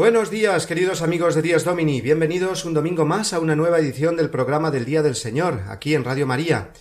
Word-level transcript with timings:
Buenos 0.00 0.30
días, 0.30 0.66
queridos 0.66 1.02
amigos 1.02 1.34
de 1.34 1.42
Días 1.42 1.64
Domini. 1.64 2.00
Bienvenidos 2.00 2.64
un 2.64 2.72
domingo 2.72 3.04
más 3.04 3.34
a 3.34 3.38
una 3.38 3.54
nueva 3.54 3.78
edición 3.80 4.16
del 4.16 4.30
programa 4.30 4.70
del 4.70 4.86
Día 4.86 5.02
del 5.02 5.14
Señor, 5.14 5.64
aquí 5.68 5.94
en 5.94 6.04
Radio 6.04 6.26
María. 6.26 6.72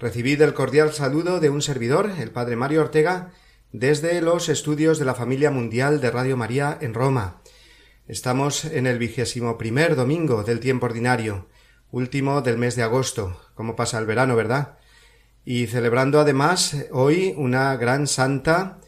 Recibid 0.00 0.42
el 0.42 0.54
cordial 0.54 0.92
saludo 0.92 1.38
de 1.38 1.50
un 1.50 1.62
servidor, 1.62 2.10
el 2.18 2.32
Padre 2.32 2.56
Mario 2.56 2.80
Ortega, 2.80 3.30
desde 3.70 4.20
los 4.20 4.48
estudios 4.48 4.98
de 4.98 5.04
la 5.04 5.14
familia 5.14 5.52
mundial 5.52 6.00
de 6.00 6.10
Radio 6.10 6.36
María 6.36 6.76
en 6.80 6.94
Roma. 6.94 7.42
Estamos 8.08 8.64
en 8.64 8.88
el 8.88 8.98
vigésimo 8.98 9.56
primer 9.56 9.94
domingo 9.94 10.42
del 10.42 10.58
tiempo 10.58 10.86
ordinario, 10.86 11.46
último 11.92 12.42
del 12.42 12.58
mes 12.58 12.74
de 12.74 12.82
agosto, 12.82 13.40
como 13.54 13.76
pasa 13.76 14.00
el 14.00 14.06
verano, 14.06 14.34
¿verdad? 14.34 14.78
Y 15.44 15.68
celebrando 15.68 16.18
además 16.18 16.76
hoy 16.90 17.34
una 17.36 17.76
gran 17.76 18.08
santa 18.08 18.80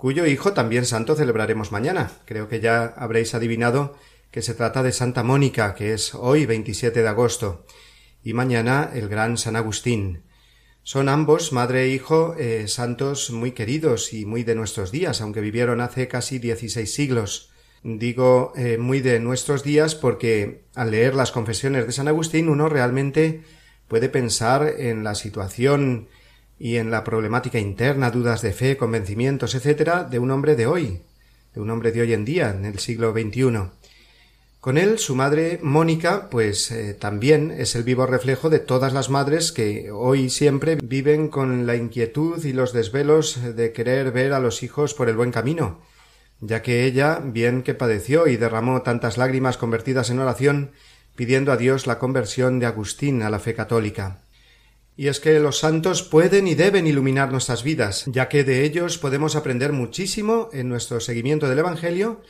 cuyo 0.00 0.24
hijo 0.24 0.54
también 0.54 0.86
santo 0.86 1.14
celebraremos 1.14 1.72
mañana. 1.72 2.10
Creo 2.24 2.48
que 2.48 2.60
ya 2.60 2.86
habréis 2.96 3.34
adivinado 3.34 3.98
que 4.30 4.40
se 4.40 4.54
trata 4.54 4.82
de 4.82 4.92
Santa 4.92 5.22
Mónica, 5.22 5.74
que 5.74 5.92
es 5.92 6.14
hoy 6.14 6.46
27 6.46 7.02
de 7.02 7.08
agosto, 7.08 7.66
y 8.24 8.32
mañana 8.32 8.90
el 8.94 9.10
gran 9.10 9.36
San 9.36 9.56
Agustín. 9.56 10.22
Son 10.82 11.10
ambos, 11.10 11.52
madre 11.52 11.82
e 11.82 11.88
hijo, 11.88 12.34
eh, 12.38 12.66
santos 12.66 13.30
muy 13.30 13.52
queridos 13.52 14.14
y 14.14 14.24
muy 14.24 14.42
de 14.42 14.54
nuestros 14.54 14.90
días, 14.90 15.20
aunque 15.20 15.42
vivieron 15.42 15.82
hace 15.82 16.08
casi 16.08 16.38
dieciséis 16.38 16.94
siglos. 16.94 17.50
Digo 17.82 18.54
eh, 18.56 18.78
muy 18.78 19.00
de 19.02 19.20
nuestros 19.20 19.64
días 19.64 19.94
porque 19.94 20.64
al 20.74 20.92
leer 20.92 21.14
las 21.14 21.30
confesiones 21.30 21.86
de 21.86 21.92
San 21.92 22.08
Agustín 22.08 22.48
uno 22.48 22.70
realmente 22.70 23.42
puede 23.86 24.08
pensar 24.08 24.76
en 24.78 25.04
la 25.04 25.14
situación 25.14 26.08
y 26.60 26.76
en 26.76 26.90
la 26.90 27.02
problemática 27.04 27.58
interna, 27.58 28.10
dudas 28.10 28.42
de 28.42 28.52
fe, 28.52 28.76
convencimientos, 28.76 29.54
etcétera, 29.54 30.04
de 30.04 30.18
un 30.18 30.30
hombre 30.30 30.56
de 30.56 30.66
hoy, 30.66 31.00
de 31.54 31.60
un 31.60 31.70
hombre 31.70 31.90
de 31.90 32.02
hoy 32.02 32.12
en 32.12 32.26
día, 32.26 32.50
en 32.50 32.66
el 32.66 32.78
siglo 32.78 33.12
XXI. 33.12 33.70
Con 34.60 34.76
él, 34.76 34.98
su 34.98 35.16
madre 35.16 35.58
Mónica, 35.62 36.28
pues 36.28 36.70
eh, 36.70 36.92
también 36.92 37.50
es 37.50 37.74
el 37.76 37.82
vivo 37.82 38.04
reflejo 38.04 38.50
de 38.50 38.58
todas 38.58 38.92
las 38.92 39.08
madres 39.08 39.52
que 39.52 39.90
hoy 39.90 40.28
siempre 40.28 40.76
viven 40.76 41.28
con 41.28 41.66
la 41.66 41.76
inquietud 41.76 42.44
y 42.44 42.52
los 42.52 42.74
desvelos 42.74 43.40
de 43.56 43.72
querer 43.72 44.12
ver 44.12 44.34
a 44.34 44.38
los 44.38 44.62
hijos 44.62 44.92
por 44.92 45.08
el 45.08 45.16
buen 45.16 45.32
camino, 45.32 45.80
ya 46.40 46.60
que 46.60 46.84
ella, 46.84 47.22
bien 47.24 47.62
que 47.62 47.72
padeció 47.72 48.26
y 48.26 48.36
derramó 48.36 48.82
tantas 48.82 49.16
lágrimas 49.16 49.56
convertidas 49.56 50.10
en 50.10 50.18
oración, 50.18 50.72
pidiendo 51.16 51.52
a 51.52 51.56
Dios 51.56 51.86
la 51.86 51.98
conversión 51.98 52.58
de 52.58 52.66
Agustín 52.66 53.22
a 53.22 53.30
la 53.30 53.38
fe 53.38 53.54
católica. 53.54 54.20
Y 55.00 55.08
es 55.08 55.18
que 55.18 55.40
los 55.40 55.58
santos 55.58 56.02
pueden 56.02 56.46
y 56.46 56.54
deben 56.54 56.86
iluminar 56.86 57.32
nuestras 57.32 57.62
vidas, 57.62 58.04
ya 58.08 58.28
que 58.28 58.44
de 58.44 58.64
ellos 58.66 58.98
podemos 58.98 59.34
aprender 59.34 59.72
muchísimo 59.72 60.50
en 60.52 60.68
nuestro 60.68 61.00
seguimiento 61.00 61.48
del 61.48 61.60
Evangelio, 61.60 62.20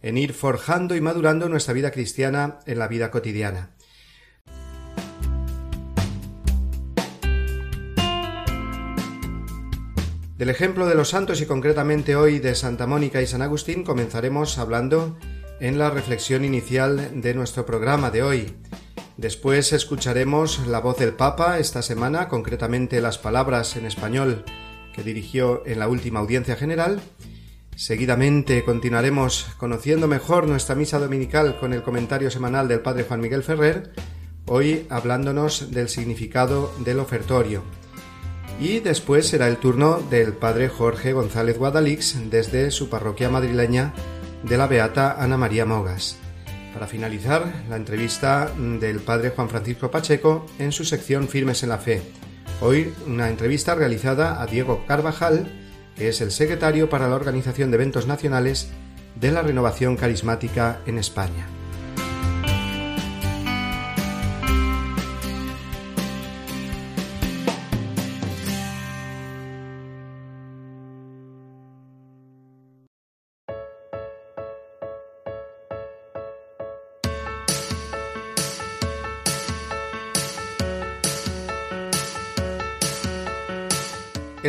en 0.00 0.16
ir 0.16 0.32
forjando 0.32 0.96
y 0.96 1.02
madurando 1.02 1.50
nuestra 1.50 1.74
vida 1.74 1.90
cristiana 1.90 2.60
en 2.64 2.78
la 2.78 2.88
vida 2.88 3.10
cotidiana. 3.10 3.72
Del 10.38 10.48
ejemplo 10.48 10.86
de 10.86 10.94
los 10.94 11.10
santos 11.10 11.42
y 11.42 11.44
concretamente 11.44 12.16
hoy 12.16 12.38
de 12.38 12.54
Santa 12.54 12.86
Mónica 12.86 13.20
y 13.20 13.26
San 13.26 13.42
Agustín 13.42 13.84
comenzaremos 13.84 14.56
hablando 14.56 15.18
en 15.60 15.76
la 15.76 15.90
reflexión 15.90 16.42
inicial 16.42 17.20
de 17.20 17.34
nuestro 17.34 17.66
programa 17.66 18.10
de 18.10 18.22
hoy. 18.22 18.56
Después 19.16 19.72
escucharemos 19.72 20.66
la 20.66 20.80
voz 20.80 20.98
del 20.98 21.12
Papa 21.12 21.58
esta 21.58 21.82
semana, 21.82 22.28
concretamente 22.28 23.00
las 23.00 23.18
palabras 23.18 23.76
en 23.76 23.86
español 23.86 24.44
que 24.94 25.02
dirigió 25.02 25.64
en 25.66 25.78
la 25.78 25.88
última 25.88 26.20
audiencia 26.20 26.56
general. 26.56 27.00
Seguidamente 27.76 28.64
continuaremos 28.64 29.46
conociendo 29.56 30.08
mejor 30.08 30.48
nuestra 30.48 30.74
misa 30.74 30.98
dominical 30.98 31.58
con 31.58 31.72
el 31.72 31.82
comentario 31.82 32.30
semanal 32.30 32.68
del 32.68 32.80
Padre 32.80 33.04
Juan 33.04 33.20
Miguel 33.20 33.42
Ferrer, 33.42 33.92
hoy 34.46 34.86
hablándonos 34.90 35.70
del 35.70 35.88
significado 35.88 36.72
del 36.84 36.98
ofertorio. 36.98 37.62
Y 38.60 38.80
después 38.80 39.26
será 39.26 39.48
el 39.48 39.56
turno 39.56 40.00
del 40.10 40.32
Padre 40.32 40.68
Jorge 40.68 41.12
González 41.12 41.58
Guadalix 41.58 42.16
desde 42.30 42.70
su 42.70 42.88
parroquia 42.88 43.28
madrileña 43.28 43.92
de 44.44 44.56
la 44.56 44.68
Beata 44.68 45.20
Ana 45.20 45.36
María 45.36 45.66
Mogas. 45.66 46.23
Para 46.74 46.88
finalizar, 46.88 47.64
la 47.70 47.76
entrevista 47.76 48.50
del 48.58 48.98
padre 48.98 49.30
Juan 49.30 49.48
Francisco 49.48 49.92
Pacheco 49.92 50.44
en 50.58 50.72
su 50.72 50.84
sección 50.84 51.28
Firmes 51.28 51.62
en 51.62 51.68
la 51.68 51.78
Fe. 51.78 52.02
Hoy 52.60 52.92
una 53.06 53.28
entrevista 53.28 53.76
realizada 53.76 54.42
a 54.42 54.46
Diego 54.46 54.84
Carvajal, 54.84 55.48
que 55.96 56.08
es 56.08 56.20
el 56.20 56.32
secretario 56.32 56.88
para 56.88 57.08
la 57.08 57.14
Organización 57.14 57.70
de 57.70 57.76
Eventos 57.76 58.08
Nacionales 58.08 58.72
de 59.14 59.30
la 59.30 59.42
Renovación 59.42 59.96
Carismática 59.96 60.80
en 60.84 60.98
España. 60.98 61.46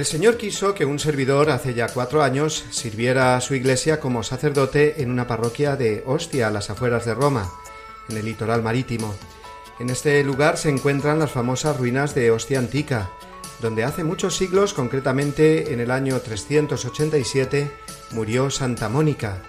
El 0.05 0.11
Señor 0.11 0.37
quiso 0.37 0.75
que 0.75 0.85
un 0.85 0.99
servidor 0.99 1.49
hace 1.49 1.73
ya 1.73 1.87
cuatro 1.87 2.21
años 2.21 2.63
sirviera 2.69 3.35
a 3.35 3.41
su 3.41 3.55
iglesia 3.55 3.99
como 3.99 4.21
sacerdote 4.21 5.01
en 5.01 5.09
una 5.09 5.25
parroquia 5.25 5.75
de 5.75 6.03
Ostia, 6.05 6.45
a 6.47 6.51
las 6.51 6.69
afueras 6.69 7.05
de 7.05 7.15
Roma, 7.15 7.51
en 8.07 8.17
el 8.17 8.25
litoral 8.25 8.61
marítimo. 8.61 9.15
En 9.79 9.89
este 9.89 10.23
lugar 10.23 10.57
se 10.57 10.69
encuentran 10.69 11.17
las 11.17 11.31
famosas 11.31 11.75
ruinas 11.77 12.13
de 12.13 12.29
Ostia 12.29 12.59
Antica, 12.59 13.09
donde 13.63 13.83
hace 13.83 14.03
muchos 14.03 14.37
siglos, 14.37 14.75
concretamente 14.75 15.73
en 15.73 15.79
el 15.79 15.89
año 15.89 16.19
387, 16.19 17.71
murió 18.11 18.51
Santa 18.51 18.89
Mónica, 18.89 19.41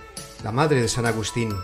la 0.43 0.53
madre 0.53 0.81
de 0.81 0.89
San 0.89 1.05
Agustín. 1.05 1.55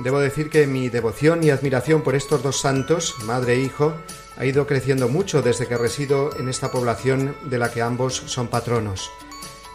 Debo 0.00 0.18
decir 0.18 0.50
que 0.50 0.66
mi 0.66 0.88
devoción 0.88 1.44
y 1.44 1.50
admiración 1.50 2.02
por 2.02 2.16
estos 2.16 2.42
dos 2.42 2.60
santos, 2.60 3.14
madre 3.22 3.54
e 3.54 3.60
hijo, 3.60 3.94
ha 4.36 4.44
ido 4.44 4.66
creciendo 4.66 5.08
mucho 5.08 5.42
desde 5.42 5.66
que 5.66 5.78
resido 5.78 6.36
en 6.38 6.48
esta 6.48 6.70
población 6.70 7.34
de 7.44 7.58
la 7.58 7.70
que 7.70 7.82
ambos 7.82 8.22
son 8.26 8.48
patronos. 8.48 9.10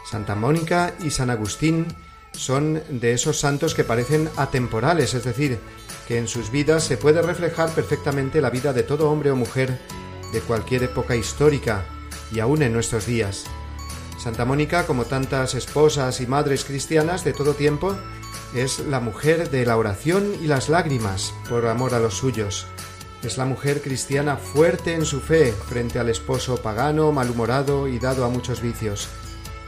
Santa 0.10 0.36
Mónica 0.36 0.94
y 1.04 1.12
San 1.12 1.30
Agustín 1.30 1.88
son 2.34 2.82
de 2.90 3.14
esos 3.14 3.40
santos 3.40 3.74
que 3.74 3.84
parecen 3.84 4.30
atemporales, 4.38 5.14
es 5.14 5.24
decir, 5.24 5.60
que 6.08 6.18
en 6.18 6.28
sus 6.28 6.52
vidas 6.52 6.84
se 6.84 6.98
puede 6.98 7.22
reflejar 7.22 7.70
perfectamente 7.70 8.42
la 8.42 8.50
vida 8.50 8.74
de 8.74 8.84
todo 8.84 9.10
hombre 9.10 9.32
o 9.32 9.36
mujer 9.36 9.80
de 10.32 10.42
cualquier 10.42 10.84
época 10.84 11.16
histórica 11.16 11.86
y 12.32 12.40
aún 12.40 12.62
en 12.62 12.74
nuestros 12.74 13.06
días. 13.06 13.46
Santa 14.18 14.46
Mónica, 14.46 14.86
como 14.86 15.06
tantas 15.06 15.56
esposas 15.56 16.22
y 16.22 16.28
madres 16.28 16.64
cristianas 16.64 17.24
de 17.24 17.34
todo 17.34 17.54
tiempo, 17.54 17.96
es 18.54 18.80
la 18.80 19.00
mujer 19.00 19.50
de 19.50 19.66
la 19.66 19.78
oración 19.78 20.36
y 20.42 20.48
las 20.48 20.70
lágrimas 20.70 21.34
por 21.50 21.66
amor 21.68 21.94
a 21.94 22.00
los 22.00 22.16
suyos, 22.16 22.68
es 23.24 23.38
la 23.38 23.46
mujer 23.46 23.82
cristiana 23.82 24.38
fuerte 24.38 24.94
en 24.94 25.06
su 25.06 25.20
fe 25.20 25.52
frente 25.52 26.00
al 26.00 26.10
esposo 26.10 26.58
pagano, 26.58 27.12
malhumorado 27.12 27.88
y 27.88 28.00
dado 28.00 28.26
a 28.26 28.30
muchos 28.30 28.62
vicios. 28.62 29.10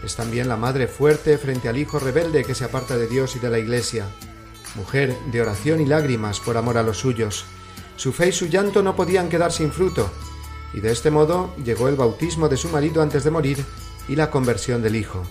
Es 0.04 0.16
también 0.16 0.50
la 0.50 0.58
madre 0.58 0.88
fuerte 0.88 1.38
frente 1.38 1.70
al 1.70 1.78
hijo 1.78 2.00
rebelde 2.00 2.44
que 2.44 2.56
se 2.56 2.66
aparta 2.66 2.98
de 2.98 3.08
Dios 3.08 3.36
y 3.36 3.40
de 3.40 3.50
la 3.50 3.60
Iglesia. 3.60 4.08
Mujer 4.76 5.16
de 5.32 5.42
oración 5.42 5.82
y 5.82 5.86
lágrimas 5.86 6.40
por 6.40 6.58
amor 6.58 6.78
a 6.78 6.84
los 6.84 6.98
suyos. 6.98 7.46
Su 7.96 8.12
fe 8.12 8.30
y 8.30 8.32
su 8.32 8.48
llanto 8.48 8.82
no 8.82 8.96
podían 8.96 9.30
quedar 9.30 9.52
sin 9.52 9.72
fruto, 9.72 10.10
y 10.74 10.80
de 10.80 10.92
este 10.92 11.12
modo 11.12 11.56
llegó 11.64 11.88
el 11.88 11.96
bautismo 11.96 12.50
de 12.50 12.58
su 12.58 12.70
marido 12.70 13.04
antes 13.04 13.24
de 13.24 13.32
morir 13.32 13.64
y 14.08 14.16
la 14.16 14.32
conversión 14.32 14.82
del 14.82 14.96
hijo. 14.96 15.24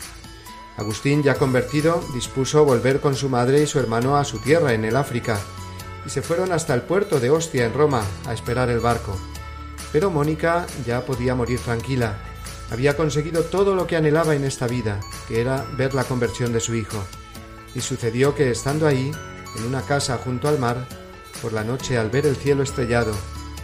Agustín, 0.77 1.23
ya 1.23 1.35
convertido, 1.35 2.03
dispuso 2.15 2.65
volver 2.65 3.01
con 3.01 3.17
su 3.17 3.29
madre 3.29 3.63
y 3.63 3.67
su 3.67 3.81
hermano 3.81 4.17
a 4.17 4.25
su 4.25 4.39
tierra 4.39 4.73
en 4.73 4.85
el 4.85 4.97
África, 4.97 5.39
y 6.07 6.11
se 6.11 6.23
fueron 6.23 6.53
hasta 6.53 6.75
el 6.75 6.83
puerto 6.83 7.21
de 7.21 7.31
Ostia 7.31 7.67
en 7.67 7.75
Roma 7.75 8.05
a 8.27 8.33
esperar 8.33 8.71
el 8.71 8.81
barco. 8.81 9.19
Pero 9.93 10.11
Mónica 10.11 10.67
ya 10.87 11.05
podía 11.05 11.35
morir 11.35 11.61
tranquila, 11.61 12.19
Había 12.73 12.97
conseguido 12.97 13.43
todo 13.43 13.75
lo 13.75 13.87
que 13.87 13.97
anhelaba 13.97 14.35
en 14.35 14.45
esta 14.45 14.67
vida, 14.67 14.99
que 15.29 15.43
era 15.43 15.67
ver 15.77 15.93
la 15.93 16.05
conversión 16.05 16.55
de 16.55 16.61
su 16.61 16.75
hijo. 16.75 17.05
Y 17.75 17.83
sucedió 17.83 18.35
que, 18.35 18.51
estando 18.51 18.87
ahí, 18.87 19.13
en 19.59 19.67
una 19.67 19.83
casa 19.83 20.17
junto 20.17 20.49
al 20.49 20.59
mar, 20.59 20.89
por 21.43 21.53
la 21.53 21.65
noche 21.65 21.99
al 21.99 22.09
ver 22.09 22.25
el 22.25 22.35
cielo 22.35 22.63
estrellado, 22.63 23.13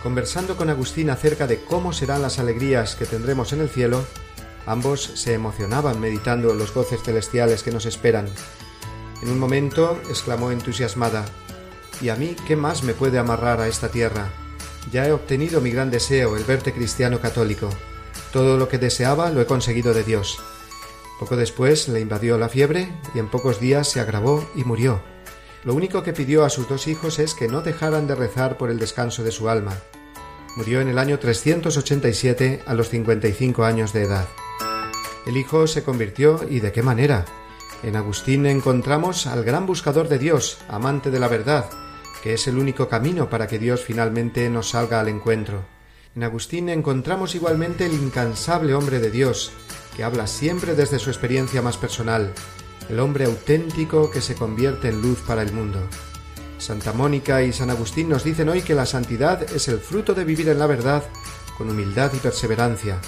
conversando 0.02 0.58
con 0.58 0.68
Agustín 0.68 1.08
acerca 1.08 1.46
de 1.46 1.64
cómo 1.64 1.94
serán 1.94 2.20
las 2.20 2.38
alegrías 2.38 2.96
que 2.96 3.06
tendremos 3.06 3.54
en 3.54 3.62
el 3.62 3.70
cielo, 3.70 4.04
ambos 4.66 5.04
se 5.14 5.32
emocionaban 5.32 5.98
meditando 5.98 6.52
los 6.52 6.74
goces 6.74 7.02
celestiales 7.02 7.62
que 7.62 7.72
nos 7.72 7.86
esperan. 7.86 8.28
En 9.22 9.30
un 9.30 9.38
momento 9.38 9.98
exclamó 10.10 10.50
entusiasmada 10.50 11.24
¿Y 12.00 12.10
a 12.10 12.16
mí 12.16 12.36
qué 12.46 12.54
más 12.54 12.82
me 12.84 12.94
puede 12.94 13.18
amarrar 13.18 13.60
a 13.60 13.68
esta 13.68 13.88
tierra? 13.88 14.30
Ya 14.92 15.06
he 15.06 15.12
obtenido 15.12 15.60
mi 15.60 15.70
gran 15.70 15.90
deseo, 15.90 16.36
el 16.36 16.44
verte 16.44 16.72
cristiano 16.72 17.20
católico. 17.20 17.68
Todo 18.32 18.56
lo 18.56 18.68
que 18.68 18.78
deseaba 18.78 19.30
lo 19.30 19.40
he 19.40 19.46
conseguido 19.46 19.92
de 19.92 20.04
Dios. 20.04 20.38
Poco 21.18 21.36
después 21.36 21.88
le 21.88 22.00
invadió 22.00 22.38
la 22.38 22.48
fiebre 22.48 22.92
y 23.14 23.18
en 23.18 23.28
pocos 23.28 23.58
días 23.58 23.88
se 23.88 24.00
agravó 24.00 24.48
y 24.54 24.64
murió. 24.64 25.02
Lo 25.64 25.74
único 25.74 26.04
que 26.04 26.12
pidió 26.12 26.44
a 26.44 26.50
sus 26.50 26.68
dos 26.68 26.86
hijos 26.86 27.18
es 27.18 27.34
que 27.34 27.48
no 27.48 27.62
dejaran 27.62 28.06
de 28.06 28.14
rezar 28.14 28.56
por 28.56 28.70
el 28.70 28.78
descanso 28.78 29.24
de 29.24 29.32
su 29.32 29.48
alma. 29.48 29.76
Murió 30.56 30.80
en 30.80 30.88
el 30.88 30.98
año 30.98 31.18
387 31.18 32.62
a 32.64 32.74
los 32.74 32.88
55 32.90 33.64
años 33.64 33.92
de 33.92 34.02
edad. 34.02 34.28
El 35.26 35.36
hijo 35.36 35.66
se 35.66 35.82
convirtió 35.82 36.40
y 36.48 36.60
de 36.60 36.70
qué 36.70 36.82
manera. 36.82 37.24
En 37.82 37.96
Agustín 37.96 38.46
encontramos 38.46 39.26
al 39.26 39.44
gran 39.44 39.66
buscador 39.66 40.08
de 40.08 40.18
Dios, 40.18 40.58
amante 40.68 41.10
de 41.10 41.20
la 41.20 41.28
verdad, 41.28 41.68
que 42.22 42.34
es 42.34 42.46
el 42.46 42.58
único 42.58 42.88
camino 42.88 43.30
para 43.30 43.46
que 43.46 43.58
Dios 43.58 43.82
finalmente 43.84 44.48
nos 44.50 44.70
salga 44.70 45.00
al 45.00 45.08
encuentro. 45.08 45.64
En 46.14 46.24
Agustín 46.24 46.68
encontramos 46.68 47.34
igualmente 47.34 47.86
el 47.86 47.94
incansable 47.94 48.74
hombre 48.74 48.98
de 48.98 49.10
Dios, 49.10 49.52
que 49.96 50.04
habla 50.04 50.26
siempre 50.26 50.74
desde 50.74 50.98
su 50.98 51.10
experiencia 51.10 51.62
más 51.62 51.76
personal, 51.76 52.32
el 52.88 53.00
hombre 53.00 53.26
auténtico 53.26 54.10
que 54.10 54.20
se 54.20 54.34
convierte 54.34 54.88
en 54.88 55.02
luz 55.02 55.20
para 55.26 55.42
el 55.42 55.52
mundo. 55.52 55.80
Santa 56.58 56.92
Mónica 56.92 57.42
y 57.42 57.52
San 57.52 57.70
Agustín 57.70 58.08
nos 58.08 58.24
dicen 58.24 58.48
hoy 58.48 58.62
que 58.62 58.74
la 58.74 58.86
santidad 58.86 59.42
es 59.54 59.68
el 59.68 59.78
fruto 59.78 60.14
de 60.14 60.24
vivir 60.24 60.48
en 60.48 60.58
la 60.58 60.66
verdad 60.66 61.04
con 61.56 61.70
humildad 61.70 62.12
y 62.14 62.18
perseverancia, 62.18 63.00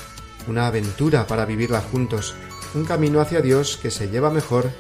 una 0.46 0.66
aventura 0.66 1.26
para 1.26 1.46
vivirla 1.46 1.80
juntos, 1.80 2.34
un 2.74 2.84
camino 2.84 3.20
hacia 3.20 3.40
Dios 3.40 3.76
que 3.76 3.90
se 3.90 4.08
lleva 4.08 4.30
mejor 4.30 4.70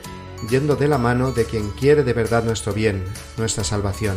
yendo 0.48 0.76
de 0.76 0.88
la 0.88 0.98
mano 0.98 1.32
de 1.32 1.44
quien 1.44 1.70
quiere 1.70 2.02
de 2.02 2.12
verdad 2.12 2.44
nuestro 2.44 2.72
bien, 2.72 3.04
nuestra 3.36 3.64
salvación. 3.64 4.16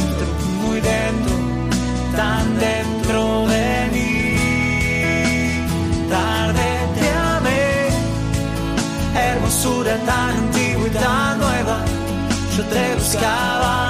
Yo 13.13 13.80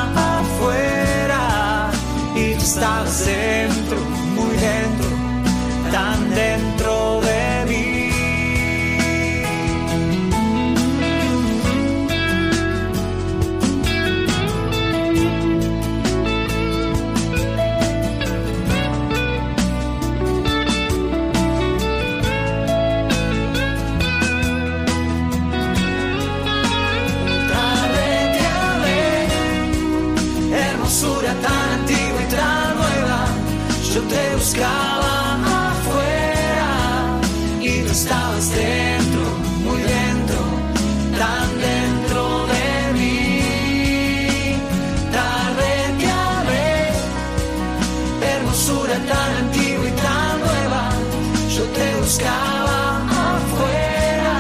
buscaba 52.12 53.08
afuera 53.36 54.36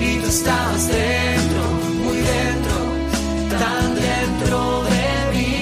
y 0.00 0.18
tú 0.18 0.26
estabas 0.26 0.88
dentro, 0.88 1.62
muy 2.04 2.18
dentro, 2.34 2.76
tan 3.58 3.94
dentro 3.94 4.58
de 4.92 5.08
mí. 5.32 5.56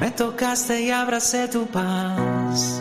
Me 0.00 0.10
tocaste 0.12 0.74
y 0.84 0.90
abracé 0.90 1.48
tu 1.48 1.66
paz. 1.66 2.80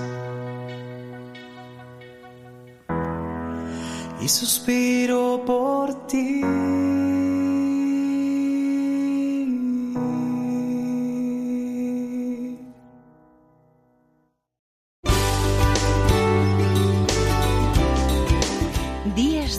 Y 4.21 4.29
suspiro 4.29 5.43
por 5.45 6.07
ti. 6.07 7.12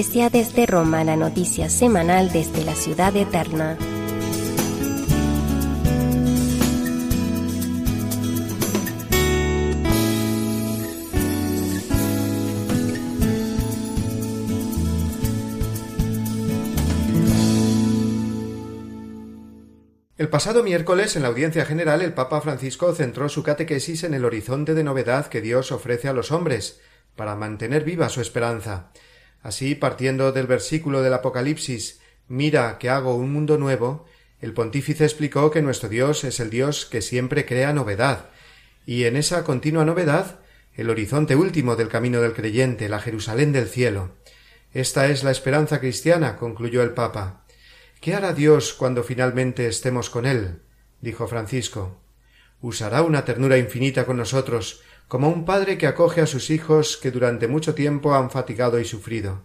Desde 0.00 0.64
Roma, 0.64 1.04
la 1.04 1.14
noticia 1.14 1.68
semanal 1.68 2.32
desde 2.32 2.64
la 2.64 2.74
ciudad 2.74 3.14
eterna. 3.14 3.76
El 20.16 20.30
pasado 20.30 20.62
miércoles, 20.62 21.14
en 21.16 21.22
la 21.22 21.28
audiencia 21.28 21.66
general, 21.66 22.00
el 22.00 22.14
Papa 22.14 22.40
Francisco 22.40 22.94
centró 22.94 23.28
su 23.28 23.42
catequesis 23.42 24.04
en 24.04 24.14
el 24.14 24.24
horizonte 24.24 24.72
de 24.72 24.82
novedad 24.82 25.26
que 25.26 25.42
Dios 25.42 25.72
ofrece 25.72 26.08
a 26.08 26.14
los 26.14 26.32
hombres, 26.32 26.80
para 27.16 27.36
mantener 27.36 27.84
viva 27.84 28.08
su 28.08 28.22
esperanza. 28.22 28.92
Así, 29.42 29.74
partiendo 29.74 30.32
del 30.32 30.46
versículo 30.46 31.02
del 31.02 31.14
Apocalipsis 31.14 32.00
Mira 32.30 32.78
que 32.78 32.88
hago 32.88 33.16
un 33.16 33.32
mundo 33.32 33.58
nuevo, 33.58 34.06
el 34.40 34.52
pontífice 34.52 35.02
explicó 35.02 35.50
que 35.50 35.62
nuestro 35.62 35.88
Dios 35.88 36.22
es 36.22 36.38
el 36.38 36.48
Dios 36.48 36.86
que 36.86 37.02
siempre 37.02 37.44
crea 37.44 37.72
novedad, 37.72 38.26
y 38.86 39.02
en 39.02 39.16
esa 39.16 39.42
continua 39.42 39.84
novedad 39.84 40.38
el 40.76 40.90
horizonte 40.90 41.34
último 41.34 41.74
del 41.74 41.88
camino 41.88 42.20
del 42.20 42.32
creyente, 42.32 42.88
la 42.88 43.00
Jerusalén 43.00 43.50
del 43.50 43.66
cielo. 43.66 44.12
Esta 44.72 45.08
es 45.08 45.24
la 45.24 45.32
esperanza 45.32 45.80
cristiana, 45.80 46.36
concluyó 46.36 46.84
el 46.84 46.90
Papa. 46.90 47.44
¿Qué 48.00 48.14
hará 48.14 48.32
Dios 48.32 48.74
cuando 48.74 49.02
finalmente 49.02 49.66
estemos 49.66 50.08
con 50.08 50.24
Él? 50.24 50.62
dijo 51.00 51.26
Francisco. 51.26 52.00
Usará 52.60 53.02
una 53.02 53.24
ternura 53.24 53.58
infinita 53.58 54.06
con 54.06 54.18
nosotros, 54.18 54.82
como 55.10 55.28
un 55.28 55.44
padre 55.44 55.76
que 55.76 55.88
acoge 55.88 56.20
a 56.20 56.26
sus 56.26 56.50
hijos 56.50 56.96
que 56.96 57.10
durante 57.10 57.48
mucho 57.48 57.74
tiempo 57.74 58.14
han 58.14 58.30
fatigado 58.30 58.78
y 58.78 58.84
sufrido. 58.84 59.42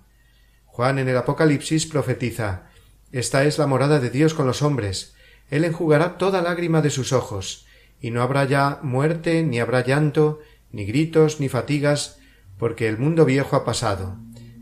Juan 0.67 0.99
en 0.99 1.09
el 1.09 1.17
Apocalipsis 1.17 1.87
profetiza 1.87 2.67
Esta 3.11 3.45
es 3.45 3.57
la 3.57 3.65
morada 3.65 3.99
de 3.99 4.11
Dios 4.11 4.35
con 4.35 4.45
los 4.45 4.61
hombres. 4.61 5.15
Él 5.49 5.63
enjugará 5.63 6.19
toda 6.19 6.43
lágrima 6.43 6.83
de 6.83 6.91
sus 6.91 7.13
ojos, 7.13 7.65
y 7.99 8.11
no 8.11 8.21
habrá 8.21 8.45
ya 8.45 8.77
muerte, 8.83 9.41
ni 9.41 9.59
habrá 9.59 9.83
llanto, 9.83 10.39
ni 10.71 10.85
gritos, 10.85 11.39
ni 11.39 11.49
fatigas, 11.49 12.19
porque 12.59 12.87
el 12.87 12.99
mundo 12.99 13.25
viejo 13.25 13.55
ha 13.55 13.65
pasado. 13.65 14.17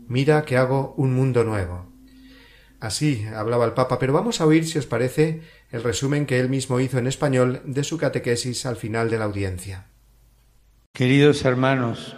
Mira 0.08 0.46
que 0.46 0.56
hago 0.56 0.94
un 0.96 1.12
mundo 1.12 1.44
nuevo. 1.44 1.92
Así 2.80 3.26
hablaba 3.26 3.66
el 3.66 3.72
Papa, 3.74 3.98
pero 3.98 4.14
vamos 4.14 4.40
a 4.40 4.46
oír, 4.46 4.66
si 4.66 4.78
os 4.78 4.86
parece, 4.86 5.42
el 5.70 5.82
resumen 5.82 6.24
que 6.24 6.40
él 6.40 6.48
mismo 6.48 6.80
hizo 6.80 6.96
en 6.96 7.08
español 7.08 7.60
de 7.66 7.84
su 7.84 7.98
catequesis 7.98 8.64
al 8.64 8.76
final 8.76 9.10
de 9.10 9.18
la 9.18 9.26
audiencia. 9.26 9.88
Queridos 10.96 11.44
hermanos, 11.44 12.14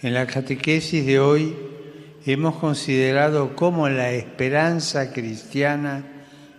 en 0.00 0.14
la 0.14 0.26
catequesis 0.26 1.04
de 1.04 1.20
hoy 1.20 1.54
hemos 2.24 2.56
considerado 2.56 3.54
cómo 3.56 3.90
la 3.90 4.10
esperanza 4.12 5.12
cristiana 5.12 6.02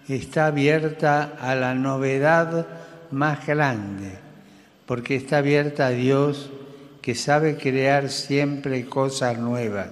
está 0.08 0.46
abierta 0.46 1.36
a 1.42 1.56
la 1.56 1.74
novedad 1.74 2.68
más 3.10 3.48
grande, 3.48 4.20
porque 4.86 5.16
está 5.16 5.40
abierta 5.40 5.88
a 5.88 5.90
Dios 5.90 6.52
que 7.02 7.16
sabe 7.16 7.58
crear 7.58 8.12
siempre 8.12 8.86
cosas 8.86 9.40
nuevas 9.40 9.90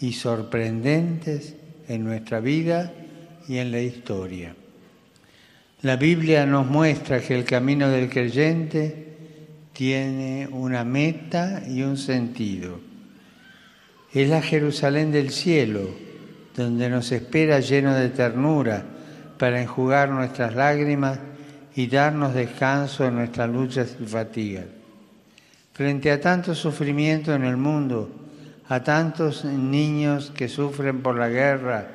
y 0.00 0.12
sorprendentes 0.12 1.56
en 1.88 2.04
nuestra 2.04 2.38
vida 2.38 2.92
y 3.48 3.58
en 3.58 3.72
la 3.72 3.80
historia. 3.80 4.54
La 5.82 5.96
Biblia 5.96 6.46
nos 6.46 6.68
muestra 6.68 7.18
que 7.18 7.36
el 7.36 7.44
camino 7.44 7.88
del 7.88 8.08
creyente 8.08 9.15
tiene 9.76 10.48
una 10.50 10.84
meta 10.84 11.62
y 11.68 11.82
un 11.82 11.98
sentido. 11.98 12.80
Es 14.10 14.26
la 14.30 14.40
Jerusalén 14.40 15.12
del 15.12 15.30
cielo, 15.30 15.90
donde 16.56 16.88
nos 16.88 17.12
espera 17.12 17.60
lleno 17.60 17.94
de 17.94 18.08
ternura 18.08 18.82
para 19.38 19.60
enjugar 19.60 20.08
nuestras 20.08 20.54
lágrimas 20.54 21.18
y 21.74 21.88
darnos 21.88 22.32
descanso 22.32 23.04
en 23.04 23.16
nuestras 23.16 23.50
luchas 23.50 23.96
y 24.00 24.06
fatigas. 24.06 24.64
Frente 25.74 26.10
a 26.10 26.22
tanto 26.22 26.54
sufrimiento 26.54 27.34
en 27.34 27.44
el 27.44 27.58
mundo, 27.58 28.10
a 28.70 28.82
tantos 28.82 29.44
niños 29.44 30.32
que 30.34 30.48
sufren 30.48 31.02
por 31.02 31.18
la 31.18 31.28
guerra, 31.28 31.88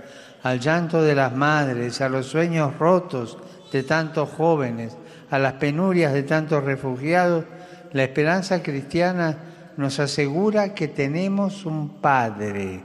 al 0.44 0.60
llanto 0.60 1.02
de 1.02 1.16
las 1.16 1.36
madres, 1.36 2.00
a 2.02 2.10
los 2.10 2.28
sueños 2.28 2.78
rotos 2.78 3.40
de 3.72 3.82
tantos 3.82 4.30
jóvenes, 4.30 4.96
a 5.32 5.40
las 5.40 5.54
penurias 5.54 6.14
de 6.14 6.22
tantos 6.22 6.64
refugiados, 6.64 7.46
la 7.94 8.04
esperanza 8.04 8.64
cristiana 8.64 9.38
nos 9.78 10.00
asegura 10.00 10.74
que 10.74 10.88
tenemos 10.88 11.66
un 11.66 11.90
Padre, 12.02 12.82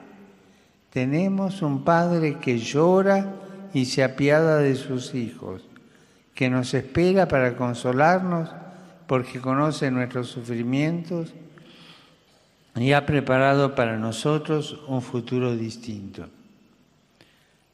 tenemos 0.90 1.62
un 1.62 1.84
Padre 1.84 2.38
que 2.40 2.58
llora 2.58 3.34
y 3.72 3.84
se 3.84 4.02
apiada 4.02 4.58
de 4.58 4.74
sus 4.74 5.14
hijos, 5.14 5.62
que 6.34 6.48
nos 6.50 6.74
espera 6.74 7.28
para 7.28 7.56
consolarnos 7.56 8.50
porque 9.06 9.40
conoce 9.40 9.90
nuestros 9.90 10.28
sufrimientos 10.28 11.32
y 12.74 12.92
ha 12.92 13.06
preparado 13.06 13.74
para 13.74 13.96
nosotros 13.96 14.80
un 14.88 15.02
futuro 15.02 15.56
distinto. 15.56 16.28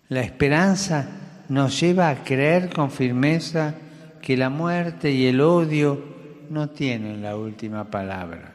La 0.09 0.21
esperanza 0.21 1.09
nos 1.49 1.81
lleva 1.81 2.11
a 2.11 2.23
creer 2.23 2.71
con 2.71 2.91
firmeza 2.91 3.75
que 4.21 4.37
la 4.37 4.51
muerte 4.51 5.11
y 5.11 5.27
el 5.27 5.41
odio 5.41 6.13
no 6.51 6.71
tienen 6.71 7.23
la 7.23 7.37
última 7.37 7.91
palabra, 7.91 8.55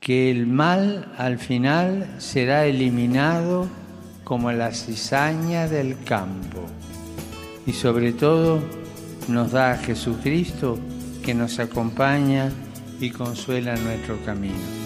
que 0.00 0.30
el 0.30 0.46
mal 0.46 1.12
al 1.18 1.38
final 1.38 2.14
será 2.18 2.66
eliminado 2.66 3.68
como 4.24 4.50
la 4.52 4.72
cizaña 4.72 5.68
del 5.68 6.02
campo 6.04 6.66
y 7.66 7.72
sobre 7.72 8.12
todo 8.12 8.60
nos 9.28 9.52
da 9.52 9.72
a 9.72 9.78
Jesucristo 9.78 10.78
que 11.24 11.34
nos 11.34 11.58
acompaña 11.58 12.50
y 13.00 13.10
consuela 13.10 13.76
nuestro 13.76 14.16
camino. 14.24 14.85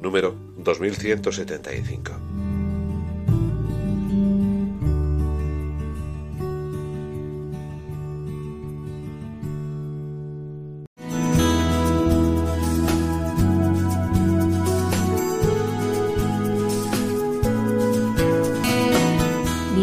número 0.00 0.34
2175. 0.58 2.12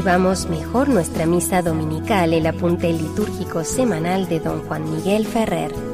Vivamos 0.04 0.49
mejor 0.49 0.89
nuestra 0.89 1.26
misa 1.26 1.62
dominical, 1.62 2.34
el 2.34 2.45
apunte 2.45 2.91
litúrgico 2.91 3.63
semanal 3.63 4.28
de 4.28 4.41
don 4.41 4.62
Juan 4.67 4.91
Miguel 4.91 5.26
Ferrer. 5.26 5.92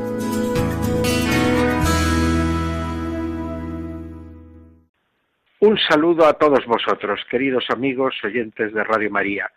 Un 5.62 5.78
saludo 5.78 6.26
a 6.26 6.36
todos 6.36 6.66
vosotros, 6.66 7.20
queridos 7.30 7.66
amigos 7.70 8.16
oyentes 8.24 8.74
de 8.74 8.82
Radio 8.82 9.12
María. 9.12 9.52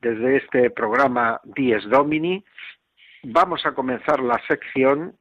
Desde 0.00 0.36
este 0.36 0.70
programa 0.70 1.40
Dies 1.42 1.82
Domini 1.90 2.44
vamos 3.24 3.66
a 3.66 3.72
comenzar 3.72 4.20
la 4.20 4.40
sección 4.46 5.16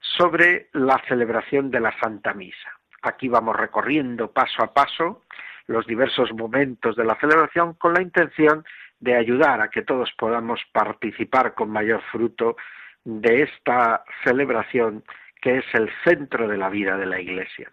sobre 0.00 0.70
la 0.72 0.98
celebración 1.06 1.70
de 1.70 1.80
la 1.80 1.94
Santa 2.00 2.32
Misa. 2.32 2.80
Aquí 3.02 3.28
vamos 3.28 3.56
recorriendo 3.56 4.32
paso 4.32 4.62
a 4.62 4.72
paso 4.72 5.24
los 5.66 5.86
diversos 5.86 6.32
momentos 6.32 6.96
de 6.96 7.04
la 7.04 7.20
celebración 7.20 7.74
con 7.74 7.92
la 7.92 8.00
intención 8.00 8.64
de 9.00 9.16
ayudar 9.16 9.60
a 9.60 9.68
que 9.68 9.82
todos 9.82 10.10
podamos 10.16 10.62
participar 10.72 11.52
con 11.52 11.68
mayor 11.68 12.00
fruto 12.10 12.56
de 13.04 13.42
esta 13.42 14.02
celebración 14.24 15.04
que 15.42 15.58
es 15.58 15.66
el 15.74 15.90
centro 16.04 16.48
de 16.48 16.56
la 16.56 16.70
vida 16.70 16.96
de 16.96 17.04
la 17.04 17.20
Iglesia. 17.20 17.70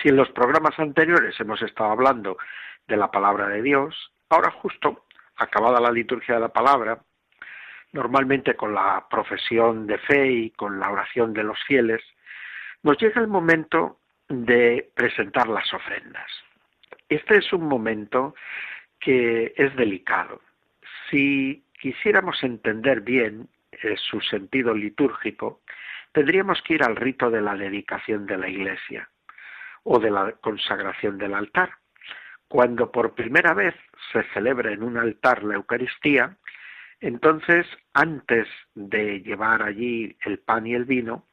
Si 0.00 0.08
en 0.08 0.16
los 0.16 0.30
programas 0.30 0.78
anteriores 0.78 1.38
hemos 1.40 1.60
estado 1.62 1.90
hablando 1.90 2.38
de 2.88 2.96
la 2.96 3.10
palabra 3.10 3.48
de 3.48 3.62
Dios, 3.62 4.12
ahora 4.30 4.50
justo 4.50 5.04
acabada 5.36 5.80
la 5.80 5.90
liturgia 5.90 6.36
de 6.36 6.40
la 6.40 6.52
palabra, 6.52 7.02
normalmente 7.92 8.54
con 8.54 8.74
la 8.74 9.06
profesión 9.10 9.86
de 9.86 9.98
fe 9.98 10.30
y 10.30 10.50
con 10.50 10.80
la 10.80 10.90
oración 10.90 11.34
de 11.34 11.44
los 11.44 11.62
fieles, 11.64 12.02
nos 12.82 12.96
llega 12.98 13.20
el 13.20 13.28
momento 13.28 13.98
de 14.28 14.90
presentar 14.94 15.48
las 15.48 15.72
ofrendas. 15.74 16.30
Este 17.08 17.36
es 17.36 17.52
un 17.52 17.68
momento 17.68 18.34
que 18.98 19.52
es 19.56 19.76
delicado. 19.76 20.40
Si 21.10 21.64
quisiéramos 21.78 22.42
entender 22.42 23.02
bien 23.02 23.48
eh, 23.72 23.96
su 23.96 24.20
sentido 24.20 24.72
litúrgico, 24.74 25.60
tendríamos 26.12 26.62
que 26.62 26.74
ir 26.74 26.82
al 26.82 26.96
rito 26.96 27.30
de 27.30 27.42
la 27.42 27.54
dedicación 27.54 28.26
de 28.26 28.38
la 28.38 28.48
Iglesia 28.48 29.08
o 29.84 29.98
de 29.98 30.10
la 30.10 30.32
consagración 30.32 31.18
del 31.18 31.34
altar. 31.34 31.70
Cuando 32.48 32.92
por 32.92 33.14
primera 33.14 33.54
vez 33.54 33.74
se 34.12 34.22
celebra 34.34 34.72
en 34.72 34.82
un 34.82 34.98
altar 34.98 35.42
la 35.42 35.54
Eucaristía, 35.54 36.36
entonces 37.00 37.66
antes 37.94 38.46
de 38.74 39.20
llevar 39.20 39.62
allí 39.62 40.16
el 40.24 40.38
pan 40.38 40.66
y 40.66 40.74
el 40.74 40.84
vino, 40.84 41.26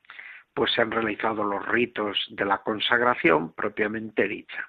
pues 0.54 0.72
se 0.74 0.82
han 0.82 0.92
realizado 0.92 1.44
los 1.44 1.66
ritos 1.68 2.18
de 2.32 2.46
la 2.46 2.60
consagración 2.60 3.54
propiamente 3.54 4.28
dicha. 4.28 4.68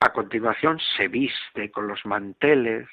A 0.00 0.12
continuación 0.12 0.80
se 0.96 1.08
viste 1.08 1.70
con 1.70 1.86
los 1.86 2.04
manteles, 2.06 2.88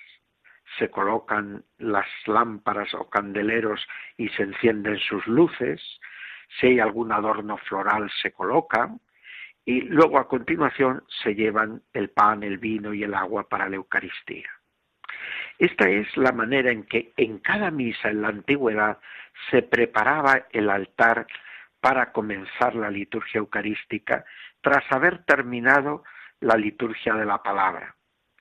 se 0.78 0.92
colocan 0.92 1.64
las 1.78 2.06
lámparas 2.28 2.94
o 2.94 3.10
candeleros 3.10 3.88
y 4.18 4.30
se 4.30 4.44
encienden 4.44 5.00
sus 5.00 5.26
luces, 5.26 5.82
si 6.60 6.68
hay 6.68 6.80
algún 6.80 7.12
adorno 7.12 7.58
floral 7.58 8.12
se 8.22 8.32
coloca, 8.32 8.92
y 9.70 9.82
luego 9.82 10.18
a 10.18 10.28
continuación 10.28 11.04
se 11.22 11.36
llevan 11.36 11.84
el 11.94 12.10
pan, 12.10 12.42
el 12.42 12.58
vino 12.58 12.92
y 12.92 13.04
el 13.04 13.14
agua 13.14 13.48
para 13.48 13.70
la 13.70 13.76
Eucaristía. 13.76 14.50
Esta 15.60 15.88
es 15.88 16.08
la 16.18 16.32
manera 16.32 16.72
en 16.72 16.86
que 16.86 17.14
en 17.18 17.38
cada 17.38 17.70
misa 17.70 18.10
en 18.10 18.24
la 18.24 18.30
antigüedad 18.30 18.98
se 19.52 19.62
preparaba 19.62 20.48
el 20.54 20.72
altar 20.72 21.28
para 21.80 22.12
comenzar 22.12 22.74
la 22.74 22.90
liturgia 22.90 23.38
eucarística 23.38 24.26
tras 24.62 24.92
haber 24.92 25.24
terminado 25.26 26.04
la 26.40 26.58
liturgia 26.58 27.14
de 27.14 27.26
la 27.28 27.44
palabra, 27.44 27.94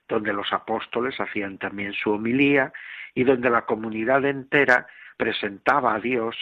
donde 0.08 0.32
los 0.32 0.50
apóstoles 0.50 1.20
hacían 1.20 1.58
también 1.58 1.92
su 1.92 2.10
homilía 2.10 2.72
y 3.14 3.24
donde 3.24 3.50
la 3.50 3.66
comunidad 3.66 4.24
entera 4.24 4.86
presentaba 5.18 5.94
a 5.94 6.00
Dios 6.00 6.34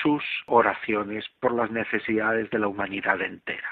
sus 0.00 0.24
oraciones 0.46 1.28
por 1.38 1.52
las 1.52 1.70
necesidades 1.70 2.48
de 2.48 2.60
la 2.60 2.68
humanidad 2.68 3.20
entera. 3.20 3.68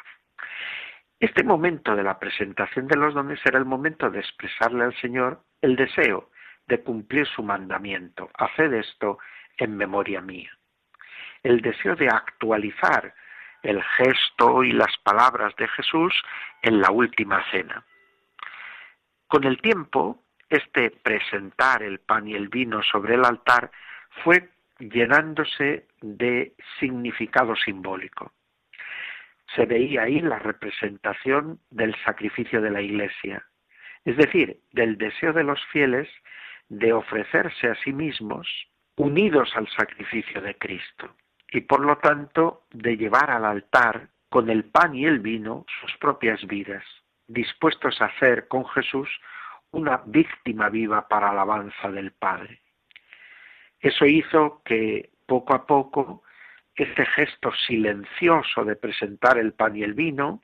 Este 1.21 1.45
momento 1.45 1.95
de 1.95 2.03
la 2.03 2.19
presentación 2.19 2.89
de 2.89 2.97
los 2.97 3.13
dones 3.13 3.39
era 3.45 3.59
el 3.59 3.67
momento 3.67 4.09
de 4.09 4.21
expresarle 4.21 4.85
al 4.85 4.99
Señor 5.03 5.43
el 5.61 5.77
deseo 5.77 6.31
de 6.67 6.81
cumplir 6.81 7.27
su 7.27 7.43
mandamiento. 7.43 8.31
Haced 8.39 8.73
esto 8.73 9.19
en 9.59 9.77
memoria 9.77 10.23
mía. 10.23 10.51
El 11.43 11.61
deseo 11.61 11.95
de 11.95 12.09
actualizar 12.09 13.13
el 13.63 13.83
gesto 13.83 14.65
y 14.65 14.73
las 14.73 14.97
palabras 15.03 15.55
de 15.57 15.69
Jesús 15.69 16.15
en 16.63 16.81
la 16.81 16.91
última 16.91 17.45
cena. 17.51 17.85
Con 19.27 19.45
el 19.45 19.61
tiempo, 19.61 20.25
este 20.49 20.91
presentar 20.91 21.83
el 21.83 22.01
pan 22.01 22.29
y 22.29 22.35
el 22.35 22.49
vino 22.49 22.83
sobre 22.83 23.17
el 23.17 23.27
altar 23.27 23.71
fue 24.25 24.49
llenándose 24.79 25.87
de 26.01 26.55
significado 26.79 27.55
simbólico 27.57 28.33
se 29.55 29.67
veía 29.67 30.03
ahí 30.03 30.21
la 30.21 30.39
representación 30.39 31.61
del 31.71 31.95
sacrificio 32.05 32.61
de 32.61 32.71
la 32.71 32.81
Iglesia, 32.81 33.45
es 34.05 34.17
decir, 34.17 34.61
del 34.73 34.97
deseo 34.97 35.33
de 35.33 35.45
los 35.45 35.61
fieles 35.67 36.09
de 36.69 36.93
ofrecerse 36.93 37.69
a 37.69 37.75
sí 37.77 37.93
mismos 37.93 38.47
unidos 38.97 39.51
al 39.57 39.69
sacrificio 39.69 40.41
de 40.41 40.57
Cristo 40.57 41.15
y 41.51 41.63
por 41.63 41.81
lo 41.81 41.99
tanto 41.99 42.65
de 42.71 42.97
llevar 42.97 43.31
al 43.31 43.45
altar 43.45 44.09
con 44.29 44.49
el 44.49 44.65
pan 44.65 44.95
y 44.95 45.05
el 45.07 45.19
vino 45.19 45.67
sus 45.81 45.97
propias 45.99 46.47
vidas, 46.47 46.85
dispuestos 47.27 48.01
a 48.01 48.07
hacer 48.07 48.47
con 48.47 48.65
Jesús 48.67 49.09
una 49.73 50.03
víctima 50.07 50.69
viva 50.69 51.09
para 51.09 51.31
alabanza 51.31 51.91
del 51.91 52.13
Padre. 52.13 52.61
Eso 53.81 54.05
hizo 54.05 54.63
que 54.65 55.11
poco 55.27 55.55
a 55.55 55.67
poco 55.67 56.23
este 56.83 57.05
gesto 57.05 57.53
silencioso 57.66 58.64
de 58.64 58.75
presentar 58.75 59.37
el 59.37 59.53
pan 59.53 59.77
y 59.77 59.83
el 59.83 59.93
vino, 59.93 60.40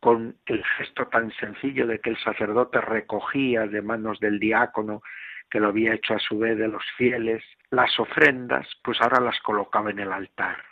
con 0.00 0.36
el 0.46 0.64
gesto 0.64 1.08
tan 1.08 1.30
sencillo 1.32 1.86
de 1.86 2.00
que 2.00 2.10
el 2.10 2.18
sacerdote 2.18 2.80
recogía 2.80 3.66
de 3.66 3.82
manos 3.82 4.18
del 4.18 4.38
diácono, 4.38 5.02
que 5.50 5.60
lo 5.60 5.68
había 5.68 5.92
hecho 5.92 6.14
a 6.14 6.18
su 6.18 6.38
vez 6.38 6.56
de 6.56 6.68
los 6.68 6.82
fieles, 6.96 7.44
las 7.70 7.98
ofrendas, 8.00 8.66
pues 8.82 9.00
ahora 9.02 9.20
las 9.20 9.38
colocaba 9.40 9.90
en 9.90 9.98
el 9.98 10.12
altar. 10.12 10.64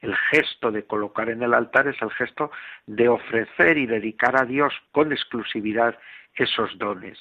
El 0.00 0.14
gesto 0.14 0.70
de 0.70 0.86
colocar 0.86 1.30
en 1.30 1.42
el 1.42 1.54
altar 1.54 1.88
es 1.88 2.00
el 2.02 2.10
gesto 2.10 2.50
de 2.86 3.08
ofrecer 3.08 3.78
y 3.78 3.86
dedicar 3.86 4.36
a 4.36 4.44
Dios 4.44 4.74
con 4.92 5.10
exclusividad 5.10 5.98
esos 6.34 6.76
dones, 6.78 7.18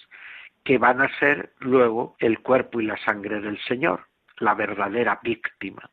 que 0.66 0.78
van 0.78 1.02
a 1.02 1.20
ser 1.20 1.54
luego 1.60 2.18
el 2.20 2.40
cuerpo 2.40 2.82
y 2.82 2.86
la 2.86 2.98
sangre 2.98 3.40
del 3.40 3.60
Señor, 3.62 4.08
la 4.40 4.54
verdadera 4.54 5.20
víctima. 5.24 5.90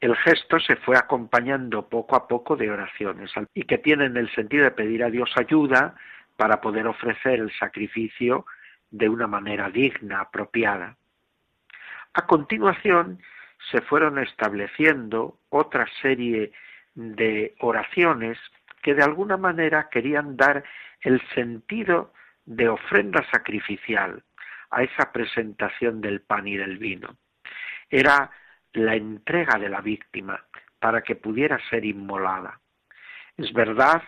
El 0.00 0.16
gesto 0.16 0.58
se 0.58 0.76
fue 0.76 0.96
acompañando 0.96 1.88
poco 1.88 2.16
a 2.16 2.26
poco 2.26 2.56
de 2.56 2.70
oraciones 2.70 3.30
y 3.52 3.64
que 3.64 3.78
tienen 3.78 4.16
el 4.16 4.30
sentido 4.34 4.64
de 4.64 4.70
pedir 4.70 5.04
a 5.04 5.10
Dios 5.10 5.30
ayuda 5.36 5.94
para 6.36 6.60
poder 6.60 6.86
ofrecer 6.86 7.40
el 7.40 7.52
sacrificio 7.58 8.46
de 8.90 9.08
una 9.08 9.26
manera 9.26 9.68
digna, 9.68 10.20
apropiada. 10.20 10.96
A 12.14 12.26
continuación 12.26 13.20
se 13.70 13.82
fueron 13.82 14.18
estableciendo 14.18 15.38
otra 15.50 15.86
serie 16.00 16.52
de 16.94 17.54
oraciones 17.60 18.38
que 18.82 18.94
de 18.94 19.02
alguna 19.02 19.36
manera 19.36 19.88
querían 19.90 20.36
dar 20.36 20.64
el 21.02 21.20
sentido 21.34 22.12
de 22.46 22.68
ofrenda 22.68 23.24
sacrificial 23.30 24.22
a 24.70 24.82
esa 24.82 25.12
presentación 25.12 26.00
del 26.00 26.22
pan 26.22 26.48
y 26.48 26.56
del 26.56 26.78
vino. 26.78 27.16
Era 27.90 28.30
la 28.72 28.94
entrega 28.94 29.58
de 29.58 29.68
la 29.68 29.80
víctima 29.80 30.44
para 30.78 31.02
que 31.02 31.16
pudiera 31.16 31.58
ser 31.68 31.84
inmolada. 31.84 32.60
Es 33.36 33.52
verdad 33.52 34.02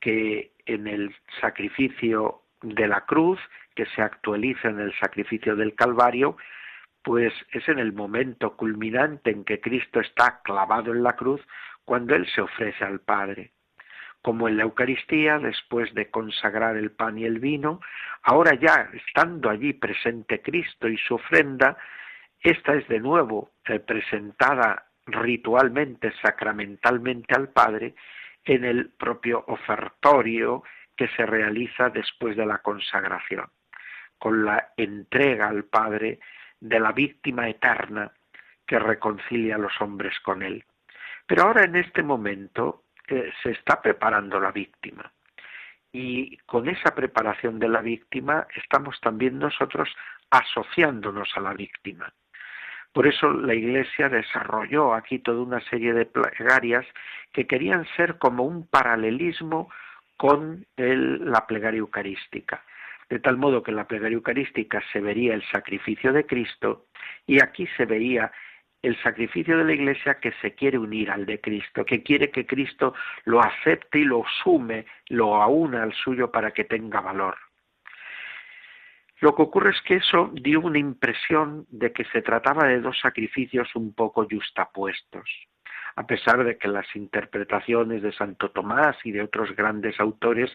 que 0.00 0.52
en 0.66 0.86
el 0.86 1.14
sacrificio 1.40 2.42
de 2.62 2.86
la 2.88 3.02
cruz, 3.02 3.38
que 3.74 3.86
se 3.86 4.02
actualiza 4.02 4.68
en 4.68 4.80
el 4.80 4.94
sacrificio 4.98 5.56
del 5.56 5.74
Calvario, 5.74 6.36
pues 7.02 7.34
es 7.52 7.68
en 7.68 7.78
el 7.78 7.92
momento 7.92 8.56
culminante 8.56 9.30
en 9.30 9.44
que 9.44 9.60
Cristo 9.60 10.00
está 10.00 10.40
clavado 10.42 10.92
en 10.92 11.02
la 11.02 11.14
cruz 11.14 11.40
cuando 11.84 12.14
Él 12.14 12.26
se 12.34 12.40
ofrece 12.40 12.84
al 12.84 13.00
Padre. 13.00 13.52
Como 14.22 14.48
en 14.48 14.56
la 14.56 14.62
Eucaristía, 14.62 15.38
después 15.38 15.92
de 15.92 16.10
consagrar 16.10 16.76
el 16.76 16.92
pan 16.92 17.18
y 17.18 17.24
el 17.24 17.40
vino, 17.40 17.80
ahora 18.22 18.54
ya 18.54 18.88
estando 18.94 19.50
allí 19.50 19.74
presente 19.74 20.40
Cristo 20.40 20.88
y 20.88 20.96
su 20.96 21.16
ofrenda, 21.16 21.76
esta 22.44 22.74
es 22.74 22.86
de 22.88 23.00
nuevo 23.00 23.52
eh, 23.64 23.80
presentada 23.80 24.84
ritualmente, 25.06 26.12
sacramentalmente 26.22 27.34
al 27.34 27.48
Padre 27.48 27.94
en 28.44 28.64
el 28.64 28.90
propio 28.90 29.44
ofertorio 29.48 30.62
que 30.94 31.08
se 31.08 31.24
realiza 31.24 31.88
después 31.88 32.36
de 32.36 32.44
la 32.44 32.58
consagración, 32.58 33.46
con 34.18 34.44
la 34.44 34.72
entrega 34.76 35.48
al 35.48 35.64
Padre 35.64 36.20
de 36.60 36.78
la 36.78 36.92
víctima 36.92 37.48
eterna 37.48 38.12
que 38.66 38.78
reconcilia 38.78 39.56
a 39.56 39.58
los 39.58 39.80
hombres 39.80 40.20
con 40.20 40.42
Él. 40.42 40.64
Pero 41.26 41.44
ahora 41.44 41.64
en 41.64 41.76
este 41.76 42.02
momento 42.02 42.84
eh, 43.08 43.32
se 43.42 43.52
está 43.52 43.80
preparando 43.80 44.38
la 44.38 44.52
víctima. 44.52 45.10
Y 45.92 46.36
con 46.44 46.68
esa 46.68 46.94
preparación 46.94 47.58
de 47.58 47.68
la 47.68 47.80
víctima 47.80 48.46
estamos 48.54 49.00
también 49.00 49.38
nosotros 49.38 49.88
asociándonos 50.28 51.30
a 51.36 51.40
la 51.40 51.54
víctima. 51.54 52.12
Por 52.94 53.08
eso 53.08 53.28
la 53.28 53.54
Iglesia 53.54 54.08
desarrolló 54.08 54.94
aquí 54.94 55.18
toda 55.18 55.42
una 55.42 55.60
serie 55.62 55.92
de 55.92 56.06
plegarias 56.06 56.86
que 57.32 57.44
querían 57.44 57.84
ser 57.96 58.18
como 58.18 58.44
un 58.44 58.68
paralelismo 58.68 59.68
con 60.16 60.64
la 60.76 61.44
plegaria 61.44 61.80
eucarística. 61.80 62.62
De 63.10 63.18
tal 63.18 63.36
modo 63.36 63.64
que 63.64 63.72
en 63.72 63.78
la 63.78 63.88
plegaria 63.88 64.14
eucarística 64.14 64.80
se 64.92 65.00
vería 65.00 65.34
el 65.34 65.42
sacrificio 65.50 66.12
de 66.12 66.24
Cristo 66.24 66.86
y 67.26 67.42
aquí 67.42 67.66
se 67.76 67.84
veía 67.84 68.30
el 68.80 68.96
sacrificio 69.02 69.58
de 69.58 69.64
la 69.64 69.72
Iglesia 69.72 70.20
que 70.20 70.30
se 70.40 70.54
quiere 70.54 70.78
unir 70.78 71.10
al 71.10 71.26
de 71.26 71.40
Cristo, 71.40 71.84
que 71.84 72.04
quiere 72.04 72.30
que 72.30 72.46
Cristo 72.46 72.94
lo 73.24 73.40
acepte 73.40 73.98
y 73.98 74.04
lo 74.04 74.24
sume, 74.44 74.86
lo 75.08 75.42
aúna 75.42 75.82
al 75.82 75.92
suyo 75.94 76.30
para 76.30 76.52
que 76.52 76.62
tenga 76.62 77.00
valor. 77.00 77.36
Lo 79.20 79.34
que 79.34 79.42
ocurre 79.42 79.70
es 79.70 79.80
que 79.82 79.96
eso 79.96 80.30
dio 80.34 80.60
una 80.60 80.78
impresión 80.78 81.66
de 81.70 81.92
que 81.92 82.04
se 82.06 82.22
trataba 82.22 82.66
de 82.66 82.80
dos 82.80 82.98
sacrificios 83.00 83.74
un 83.74 83.94
poco 83.94 84.26
justapuestos, 84.28 85.28
a 85.96 86.06
pesar 86.06 86.44
de 86.44 86.58
que 86.58 86.68
las 86.68 86.86
interpretaciones 86.96 88.02
de 88.02 88.12
Santo 88.12 88.50
Tomás 88.50 88.96
y 89.04 89.12
de 89.12 89.22
otros 89.22 89.54
grandes 89.54 89.98
autores 90.00 90.50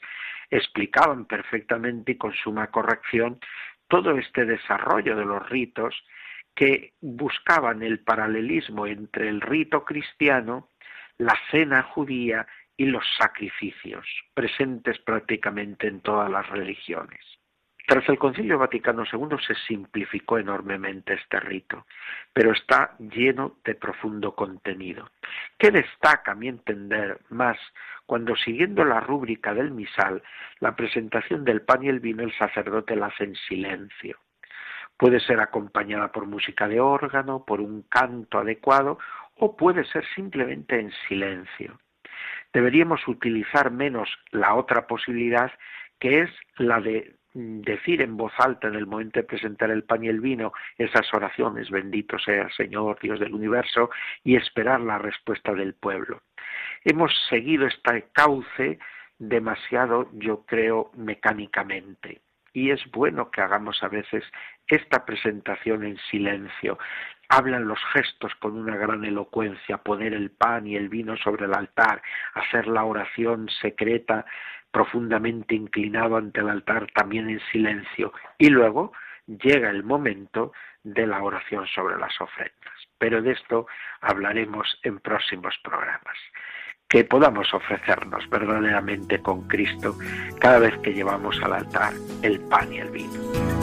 explicaban 0.50 1.26
perfectamente 1.26 2.14
y 2.14 2.18
con 2.18 2.34
suma 2.34 2.68
corrección 2.68 3.40
todo 3.88 4.18
este 4.18 4.46
desarrollo 4.46 5.16
de 5.16 5.26
los 5.26 5.48
ritos 5.50 5.96
que 6.54 6.94
buscaban 7.00 7.82
el 7.82 8.00
paralelismo 8.00 8.86
entre 8.86 9.30
el 9.30 9.40
rito 9.40 9.86
cristiano, 9.86 10.70
la 11.18 11.38
cena 11.52 11.84
judía 11.84 12.46
y 12.76 12.86
los 12.86 13.06
sacrificios, 13.18 14.06
presentes 14.34 15.00
prácticamente 15.00 15.88
en 15.88 16.02
todas 16.02 16.30
las 16.30 16.48
religiones. 16.50 17.39
Tras 17.90 18.08
el 18.08 18.20
Concilio 18.20 18.60
Vaticano 18.60 19.04
II 19.12 19.38
se 19.48 19.56
simplificó 19.68 20.38
enormemente 20.38 21.16
este 21.16 21.40
rito, 21.40 21.88
pero 22.32 22.52
está 22.52 22.96
lleno 23.00 23.56
de 23.66 23.74
profundo 23.74 24.36
contenido. 24.36 25.10
¿Qué 25.58 25.72
destaca, 25.72 26.34
a 26.34 26.36
mi 26.36 26.50
entender, 26.50 27.20
más 27.30 27.58
cuando 28.06 28.36
siguiendo 28.36 28.86
la 28.86 29.00
rúbrica 29.00 29.56
del 29.56 29.72
misal, 29.72 30.22
la 30.60 30.76
presentación 30.76 31.44
del 31.44 31.64
pan 31.64 31.84
y 31.84 31.88
el 31.88 32.00
vino 32.00 32.22
el 32.22 32.32
sacerdote 32.38 32.96
la 32.96 33.08
hace 33.08 33.24
en 33.24 33.36
silencio? 33.48 34.20
Puede 34.96 35.20
ser 35.20 35.40
acompañada 35.40 36.12
por 36.12 36.28
música 36.28 36.68
de 36.68 36.80
órgano, 36.80 37.44
por 37.44 37.60
un 37.60 37.82
canto 37.90 38.38
adecuado 38.38 39.00
o 39.38 39.58
puede 39.58 39.84
ser 39.86 40.06
simplemente 40.14 40.80
en 40.80 40.92
silencio. 41.08 41.80
Deberíamos 42.54 43.08
utilizar 43.08 43.72
menos 43.72 44.16
la 44.30 44.54
otra 44.54 44.86
posibilidad 44.86 45.52
que 46.00 46.22
es 46.22 46.30
la 46.58 46.80
de 46.80 47.19
decir 47.34 48.02
en 48.02 48.18
voz 48.18 48.34
alta 48.38 48.68
en 48.68 48.76
el 48.76 48.88
momento 48.88 49.20
de 49.20 49.26
presentar 49.26 49.70
el 49.72 49.84
pan 49.84 50.04
y 50.04 50.08
el 50.08 50.20
vino 50.20 50.54
esas 50.78 51.14
oraciones, 51.14 51.70
bendito 51.70 52.18
sea 52.20 52.50
Señor, 52.50 52.98
Dios 53.02 53.20
del 53.20 53.34
universo, 53.34 53.90
y 54.24 54.36
esperar 54.36 54.82
la 54.82 54.98
respuesta 54.98 55.54
del 55.54 55.74
pueblo. 55.74 56.22
Hemos 56.84 57.12
seguido 57.30 57.68
este 57.68 58.08
cauce 58.14 58.80
demasiado, 59.20 60.10
yo 60.14 60.46
creo, 60.46 60.92
mecánicamente. 60.96 62.22
Y 62.54 62.72
es 62.72 62.82
bueno 62.92 63.30
que 63.30 63.42
hagamos 63.42 63.84
a 63.84 63.90
veces 63.90 64.24
esta 64.68 65.06
presentación 65.06 65.84
en 65.84 65.98
silencio. 66.10 66.80
Hablan 67.28 67.68
los 67.68 67.80
gestos 67.94 68.34
con 68.36 68.58
una 68.58 68.76
gran 68.76 69.06
elocuencia, 69.06 69.78
poner 69.78 70.14
el 70.14 70.32
pan 70.32 70.66
y 70.66 70.76
el 70.76 70.90
vino 70.90 71.16
sobre 71.18 71.46
el 71.46 71.54
altar, 71.54 72.02
hacer 72.34 72.68
la 72.68 72.86
oración 72.86 73.50
secreta 73.62 74.26
profundamente 74.72 75.56
inclinado 75.56 76.18
ante 76.18 76.42
el 76.42 76.50
altar 76.50 76.88
también 76.94 77.30
en 77.30 77.40
silencio 77.52 78.14
y 78.38 78.50
luego 78.50 78.92
llega 79.28 79.70
el 79.70 79.84
momento 79.84 80.52
de 80.84 81.06
la 81.06 81.22
oración 81.22 81.68
sobre 81.68 81.98
las 81.98 82.20
ofrendas. 82.20 82.74
Pero 82.98 83.22
de 83.22 83.32
esto 83.32 83.68
hablaremos 84.02 84.80
en 84.84 85.00
próximos 85.00 85.56
programas. 85.64 86.18
Que 86.88 87.04
podamos 87.04 87.54
ofrecernos 87.54 88.28
verdaderamente 88.30 89.20
con 89.20 89.48
Cristo 89.48 89.96
cada 90.40 90.58
vez 90.58 90.76
que 90.80 90.94
llevamos 90.94 91.40
al 91.44 91.54
altar 91.54 91.94
el 92.24 92.40
pan 92.40 92.74
y 92.74 92.80
el 92.80 92.90
vino. 92.90 93.60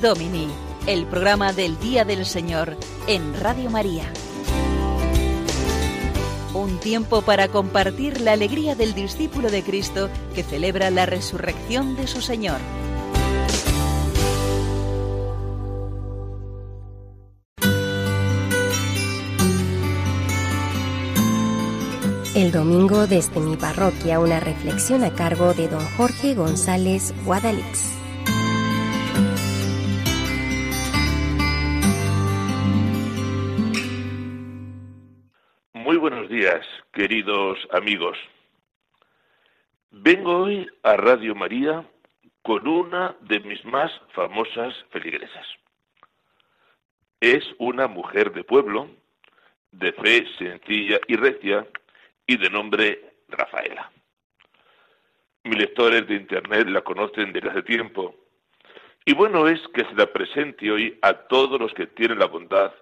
Domini 0.00 0.67
el 0.88 1.04
programa 1.04 1.52
del 1.52 1.78
Día 1.78 2.06
del 2.06 2.24
Señor 2.24 2.74
en 3.06 3.38
Radio 3.38 3.68
María. 3.68 4.10
Un 6.54 6.80
tiempo 6.80 7.20
para 7.20 7.48
compartir 7.48 8.22
la 8.22 8.32
alegría 8.32 8.74
del 8.74 8.94
discípulo 8.94 9.50
de 9.50 9.62
Cristo 9.62 10.08
que 10.34 10.42
celebra 10.42 10.90
la 10.90 11.04
resurrección 11.04 11.94
de 11.94 12.06
su 12.06 12.22
Señor. 12.22 12.56
El 22.34 22.50
domingo 22.50 23.06
desde 23.06 23.40
mi 23.40 23.58
parroquia 23.58 24.20
una 24.20 24.40
reflexión 24.40 25.04
a 25.04 25.12
cargo 25.12 25.52
de 25.52 25.68
don 25.68 25.84
Jorge 25.98 26.34
González 26.34 27.12
Guadalix. 27.26 27.97
Queridos 36.92 37.58
amigos. 37.72 38.16
Vengo 39.90 40.44
hoy 40.44 40.68
a 40.84 40.96
Radio 40.96 41.34
María 41.34 41.84
con 42.42 42.68
una 42.68 43.16
de 43.22 43.40
mis 43.40 43.64
más 43.64 43.90
famosas 44.14 44.72
feligresas. 44.90 45.46
Es 47.20 47.44
una 47.58 47.88
mujer 47.88 48.32
de 48.32 48.44
pueblo, 48.44 48.88
de 49.72 49.92
fe 49.94 50.26
sencilla 50.38 51.00
y 51.08 51.16
recia, 51.16 51.66
y 52.24 52.36
de 52.36 52.50
nombre 52.50 53.16
Rafaela. 53.28 53.90
Mis 55.42 55.58
lectores 55.58 56.06
de 56.06 56.14
Internet 56.14 56.68
la 56.68 56.82
conocen 56.82 57.32
desde 57.32 57.50
hace 57.50 57.62
tiempo, 57.64 58.14
y 59.04 59.12
bueno 59.12 59.48
es 59.48 59.60
que 59.74 59.84
se 59.84 59.94
la 59.94 60.06
presente 60.06 60.70
hoy 60.70 60.98
a 61.02 61.14
todos 61.14 61.58
los 61.58 61.74
que 61.74 61.88
tienen 61.88 62.20
la 62.20 62.26
bondad 62.26 62.72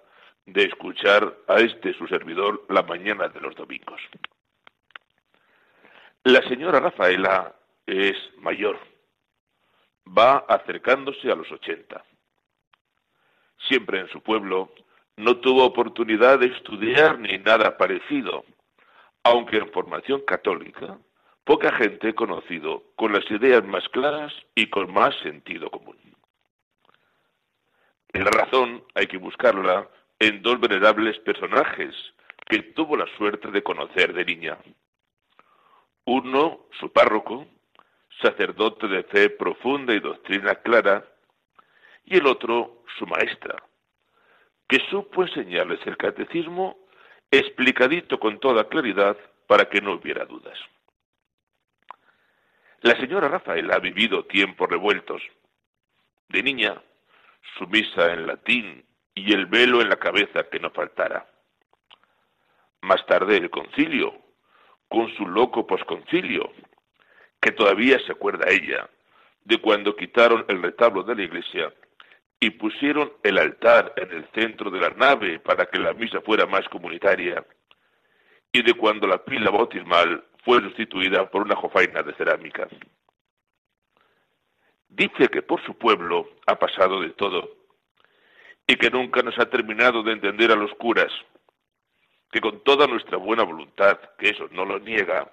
de 0.47 0.63
escuchar 0.63 1.37
a 1.47 1.59
este 1.59 1.93
su 1.93 2.07
servidor 2.07 2.65
la 2.69 2.81
mañana 2.81 3.27
de 3.27 3.39
los 3.41 3.53
domingos. 3.55 4.01
La 6.23 6.41
señora 6.47 6.79
Rafaela 6.79 7.53
es 7.85 8.15
mayor, 8.37 8.79
va 10.05 10.37
acercándose 10.47 11.31
a 11.31 11.35
los 11.35 11.51
80. 11.51 12.03
Siempre 13.67 13.99
en 13.99 14.09
su 14.09 14.21
pueblo 14.21 14.73
no 15.17 15.37
tuvo 15.37 15.65
oportunidad 15.65 16.39
de 16.39 16.47
estudiar 16.47 17.19
ni 17.19 17.37
nada 17.39 17.77
parecido, 17.77 18.45
aunque 19.23 19.57
en 19.57 19.71
formación 19.71 20.21
católica 20.21 20.97
poca 21.43 21.73
gente 21.73 22.09
he 22.09 22.15
conocido 22.15 22.83
con 22.95 23.11
las 23.11 23.29
ideas 23.31 23.65
más 23.65 23.87
claras 23.89 24.33
y 24.55 24.69
con 24.69 24.93
más 24.93 25.13
sentido 25.23 25.69
común. 25.69 25.97
La 28.13 28.31
razón 28.31 28.83
hay 28.95 29.07
que 29.07 29.17
buscarla 29.17 29.89
en 30.19 30.41
dos 30.41 30.59
venerables 30.59 31.19
personajes 31.19 31.95
que 32.47 32.63
tuvo 32.73 32.97
la 32.97 33.07
suerte 33.17 33.51
de 33.51 33.63
conocer 33.63 34.13
de 34.13 34.25
niña. 34.25 34.57
Uno, 36.05 36.67
su 36.79 36.91
párroco, 36.91 37.45
sacerdote 38.21 38.87
de 38.87 39.03
fe 39.03 39.29
profunda 39.29 39.93
y 39.93 39.99
doctrina 39.99 40.55
clara, 40.55 41.05
y 42.05 42.17
el 42.17 42.25
otro, 42.25 42.83
su 42.97 43.05
maestra, 43.05 43.61
que 44.67 44.79
supo 44.89 45.23
enseñarles 45.23 45.85
el 45.85 45.97
catecismo 45.97 46.77
explicadito 47.29 48.19
con 48.19 48.39
toda 48.39 48.69
claridad 48.69 49.17
para 49.45 49.69
que 49.69 49.81
no 49.81 49.93
hubiera 49.93 50.25
dudas. 50.25 50.57
La 52.81 52.95
señora 52.97 53.27
Rafaela 53.27 53.75
ha 53.75 53.79
vivido 53.79 54.25
tiempos 54.25 54.69
revueltos. 54.69 55.21
De 56.29 56.43
niña, 56.43 56.81
su 57.57 57.67
misa 57.67 58.13
en 58.13 58.27
latín 58.27 58.86
y 59.17 59.33
el 59.33 59.47
velo 59.47 59.81
en 59.81 59.89
la 59.89 59.95
cabeza 59.95 60.43
que 60.43 60.59
no 60.59 60.69
faltara. 60.69 61.25
Más 62.81 63.03
tarde 63.07 63.37
el 63.37 63.49
concilio, 63.49 64.13
con 64.87 65.11
su 65.15 65.27
loco 65.27 65.65
posconcilio, 65.65 66.51
que 67.41 67.51
todavía 67.51 67.97
se 68.05 68.11
acuerda 68.11 68.49
ella, 68.49 68.87
de 69.43 69.59
cuando 69.59 69.95
quitaron 69.95 70.45
el 70.47 70.61
retablo 70.61 71.01
de 71.01 71.15
la 71.15 71.23
iglesia 71.23 71.73
y 72.39 72.51
pusieron 72.51 73.11
el 73.23 73.39
altar 73.39 73.93
en 73.97 74.11
el 74.11 74.29
centro 74.35 74.69
de 74.69 74.81
la 74.81 74.89
nave 74.91 75.39
para 75.39 75.65
que 75.65 75.79
la 75.79 75.93
misa 75.93 76.21
fuera 76.21 76.45
más 76.45 76.69
comunitaria, 76.69 77.43
y 78.51 78.61
de 78.61 78.75
cuando 78.75 79.07
la 79.07 79.23
pila 79.25 79.49
bautismal 79.49 80.23
fue 80.45 80.61
sustituida 80.61 81.27
por 81.31 81.41
una 81.41 81.55
jofaina 81.55 82.03
de 82.03 82.13
cerámica. 82.13 82.67
Dice 84.87 85.27
que 85.29 85.41
por 85.41 85.63
su 85.65 85.75
pueblo 85.75 86.29
ha 86.45 86.59
pasado 86.59 87.01
de 87.01 87.09
todo, 87.09 87.56
y 88.67 88.75
que 88.75 88.91
nunca 88.91 89.21
nos 89.21 89.39
ha 89.39 89.49
terminado 89.49 90.03
de 90.03 90.11
entender 90.11 90.51
a 90.51 90.55
los 90.55 90.71
curas, 90.73 91.11
que 92.31 92.41
con 92.41 92.61
toda 92.63 92.85
nuestra 92.85 93.17
buena 93.17 93.43
voluntad, 93.43 93.97
que 94.19 94.29
eso 94.29 94.49
no 94.51 94.65
lo 94.65 94.77
niega, 94.79 95.31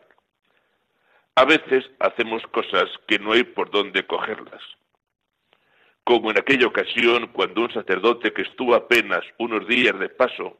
a 1.34 1.44
veces 1.44 1.90
hacemos 1.98 2.46
cosas 2.46 2.84
que 3.08 3.18
no 3.18 3.32
hay 3.32 3.42
por 3.42 3.70
dónde 3.70 4.06
cogerlas. 4.06 4.62
Como 6.04 6.30
en 6.30 6.38
aquella 6.38 6.68
ocasión 6.68 7.28
cuando 7.32 7.62
un 7.62 7.72
sacerdote 7.72 8.32
que 8.32 8.42
estuvo 8.42 8.74
apenas 8.74 9.24
unos 9.38 9.66
días 9.66 9.98
de 9.98 10.10
paso 10.10 10.58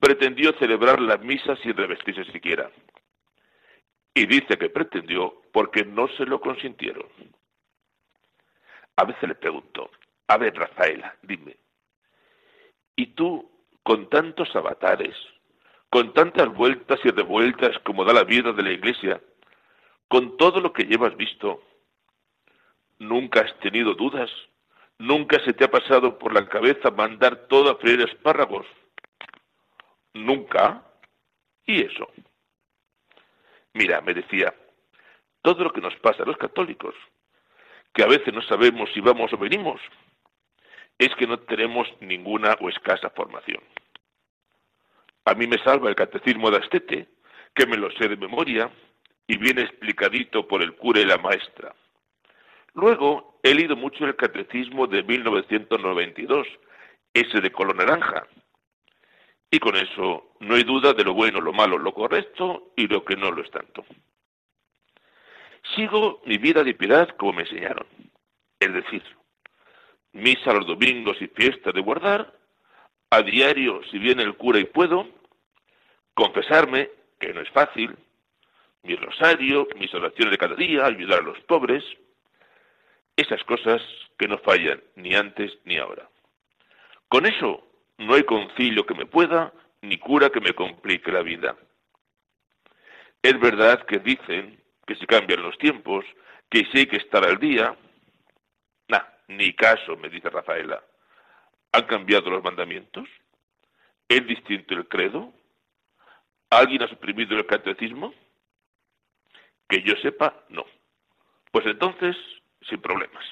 pretendió 0.00 0.52
celebrar 0.58 1.00
la 1.00 1.18
misa 1.18 1.56
sin 1.62 1.76
revestirse 1.76 2.24
siquiera. 2.32 2.68
Y 4.12 4.26
dice 4.26 4.56
que 4.58 4.70
pretendió 4.70 5.42
porque 5.52 5.84
no 5.84 6.08
se 6.16 6.24
lo 6.24 6.40
consintieron. 6.40 7.06
A 8.96 9.04
veces 9.04 9.28
le 9.28 9.34
pregunto, 9.34 9.90
a 10.26 10.36
ver 10.38 10.56
Rafaela, 10.56 11.14
dime, 11.22 11.56
¿y 12.96 13.06
tú 13.08 13.50
con 13.82 14.08
tantos 14.08 14.54
avatares, 14.56 15.14
con 15.90 16.12
tantas 16.12 16.52
vueltas 16.52 16.98
y 17.04 17.10
revueltas 17.10 17.78
como 17.84 18.04
da 18.04 18.12
la 18.12 18.24
vida 18.24 18.52
de 18.52 18.62
la 18.62 18.72
iglesia, 18.72 19.20
con 20.08 20.36
todo 20.36 20.60
lo 20.60 20.72
que 20.72 20.84
llevas 20.84 21.16
visto, 21.16 21.62
¿nunca 22.98 23.42
has 23.42 23.58
tenido 23.60 23.94
dudas? 23.94 24.30
¿Nunca 24.98 25.38
se 25.44 25.52
te 25.52 25.64
ha 25.64 25.70
pasado 25.70 26.18
por 26.18 26.32
la 26.32 26.48
cabeza 26.48 26.90
mandar 26.90 27.46
todo 27.48 27.70
a 27.70 27.76
freír 27.76 28.00
espárragos? 28.00 28.66
¿Nunca? 30.14 30.82
¿Y 31.66 31.82
eso? 31.82 32.08
Mira, 33.74 34.00
me 34.00 34.14
decía, 34.14 34.54
todo 35.42 35.64
lo 35.64 35.72
que 35.72 35.82
nos 35.82 35.94
pasa 35.96 36.22
a 36.22 36.26
los 36.26 36.38
católicos, 36.38 36.94
que 37.92 38.02
a 38.02 38.06
veces 38.06 38.32
no 38.32 38.40
sabemos 38.42 38.90
si 38.94 39.00
vamos 39.00 39.32
o 39.32 39.36
venimos, 39.36 39.80
es 40.98 41.14
que 41.16 41.26
no 41.26 41.38
tenemos 41.40 41.88
ninguna 42.00 42.56
o 42.60 42.68
escasa 42.68 43.10
formación. 43.10 43.62
A 45.24 45.34
mí 45.34 45.46
me 45.46 45.58
salva 45.58 45.88
el 45.88 45.96
catecismo 45.96 46.50
de 46.50 46.58
Astete, 46.58 47.08
que 47.54 47.66
me 47.66 47.76
lo 47.76 47.90
sé 47.92 48.08
de 48.08 48.16
memoria, 48.16 48.70
y 49.26 49.36
viene 49.38 49.62
explicadito 49.62 50.46
por 50.46 50.62
el 50.62 50.76
cura 50.76 51.00
y 51.00 51.04
la 51.04 51.18
maestra. 51.18 51.74
Luego 52.74 53.40
he 53.42 53.54
leído 53.54 53.76
mucho 53.76 54.04
el 54.04 54.16
catecismo 54.16 54.86
de 54.86 55.02
1992, 55.02 56.46
ese 57.12 57.40
de 57.40 57.50
color 57.50 57.76
naranja. 57.76 58.26
Y 59.50 59.58
con 59.58 59.76
eso 59.76 60.36
no 60.40 60.54
hay 60.54 60.62
duda 60.62 60.92
de 60.92 61.04
lo 61.04 61.14
bueno, 61.14 61.40
lo 61.40 61.52
malo, 61.52 61.78
lo 61.78 61.92
correcto 61.92 62.72
y 62.76 62.86
lo 62.86 63.04
que 63.04 63.16
no 63.16 63.30
lo 63.30 63.42
es 63.42 63.50
tanto. 63.50 63.84
Sigo 65.74 66.22
mi 66.26 66.38
vida 66.38 66.62
de 66.62 66.74
piedad 66.74 67.08
como 67.16 67.32
me 67.32 67.42
enseñaron. 67.42 67.86
Es 68.60 68.72
decir, 68.72 69.02
misa 70.16 70.52
los 70.52 70.66
domingos 70.66 71.16
y 71.20 71.28
fiesta 71.28 71.72
de 71.72 71.80
guardar, 71.80 72.32
a 73.10 73.22
diario 73.22 73.80
si 73.90 73.98
viene 73.98 74.22
el 74.22 74.36
cura 74.36 74.58
y 74.58 74.64
puedo, 74.64 75.08
confesarme, 76.14 76.90
que 77.20 77.32
no 77.32 77.40
es 77.40 77.50
fácil, 77.50 77.96
mi 78.82 78.96
rosario, 78.96 79.68
mis 79.78 79.92
oraciones 79.94 80.32
de 80.32 80.38
cada 80.38 80.54
día, 80.54 80.86
ayudar 80.86 81.20
a 81.20 81.24
los 81.24 81.40
pobres, 81.40 81.84
esas 83.16 83.42
cosas 83.44 83.82
que 84.18 84.28
no 84.28 84.38
fallan 84.38 84.82
ni 84.96 85.14
antes 85.14 85.58
ni 85.64 85.76
ahora. 85.76 86.08
Con 87.08 87.26
eso 87.26 87.66
no 87.98 88.14
hay 88.14 88.24
concilio 88.24 88.84
que 88.84 88.94
me 88.94 89.06
pueda, 89.06 89.52
ni 89.82 89.98
cura 89.98 90.30
que 90.30 90.40
me 90.40 90.52
complique 90.52 91.12
la 91.12 91.22
vida. 91.22 91.56
Es 93.22 93.38
verdad 93.40 93.84
que 93.86 93.98
dicen 93.98 94.60
que 94.86 94.94
se 94.96 95.06
cambian 95.06 95.42
los 95.42 95.56
tiempos, 95.58 96.04
que 96.50 96.64
si 96.66 96.78
hay 96.78 96.86
que 96.86 96.96
estar 96.96 97.24
al 97.24 97.38
día. 97.38 97.76
Ni 99.28 99.52
caso, 99.54 99.96
me 99.96 100.08
dice 100.08 100.30
Rafaela. 100.30 100.82
¿Han 101.72 101.84
cambiado 101.86 102.30
los 102.30 102.42
mandamientos? 102.42 103.08
¿Es 104.08 104.26
distinto 104.26 104.74
el 104.74 104.86
credo? 104.88 105.32
¿Alguien 106.50 106.82
ha 106.82 106.88
suprimido 106.88 107.36
el 107.36 107.46
catecismo? 107.46 108.14
Que 109.68 109.82
yo 109.82 109.94
sepa, 109.96 110.44
no. 110.48 110.64
Pues 111.50 111.66
entonces, 111.66 112.16
sin 112.68 112.80
problemas. 112.80 113.24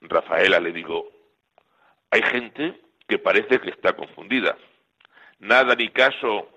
Rafaela 0.00 0.58
le 0.58 0.72
digo, 0.72 1.10
hay 2.10 2.22
gente 2.22 2.80
que 3.06 3.18
parece 3.18 3.60
que 3.60 3.70
está 3.70 3.92
confundida. 3.92 4.56
Nada 5.38 5.74
ni 5.74 5.88
caso, 5.90 6.48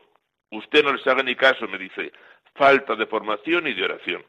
usted 0.51 0.83
no 0.83 0.93
les 0.93 1.05
haga 1.05 1.23
ni 1.23 1.35
caso, 1.35 1.67
me 1.67 1.77
dice, 1.77 2.13
falta 2.55 2.95
de 2.95 3.07
formación 3.07 3.67
y 3.67 3.73
de 3.73 3.83
oración. 3.83 4.25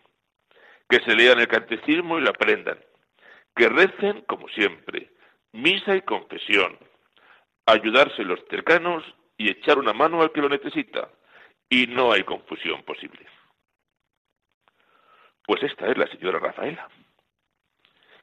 Que 0.89 1.01
se 1.01 1.15
lean 1.15 1.41
el 1.41 1.49
catecismo 1.49 2.19
y 2.19 2.23
lo 2.23 2.31
aprendan. 2.31 2.79
Que 3.55 3.69
recen 3.69 4.23
como 4.23 4.49
siempre, 4.49 5.13
misa 5.53 5.97
y 5.97 6.03
confesión. 6.03 6.79
Ayudarse 7.67 8.23
los 8.25 8.41
cercanos 8.51 9.05
y 9.37 9.51
echar 9.51 9.79
una 9.79 9.93
mano 9.93 10.23
al 10.23 10.33
que 10.33 10.41
lo 10.41 10.49
necesita 10.49 11.09
y 11.69 11.87
no 11.87 12.13
hay 12.13 12.23
confusión 12.25 12.83
posible. 12.83 13.27
Pues 15.47 15.63
esta 15.63 15.89
es 15.89 15.97
la 15.97 16.07
señora 16.09 16.39
Rafaela. 16.39 16.89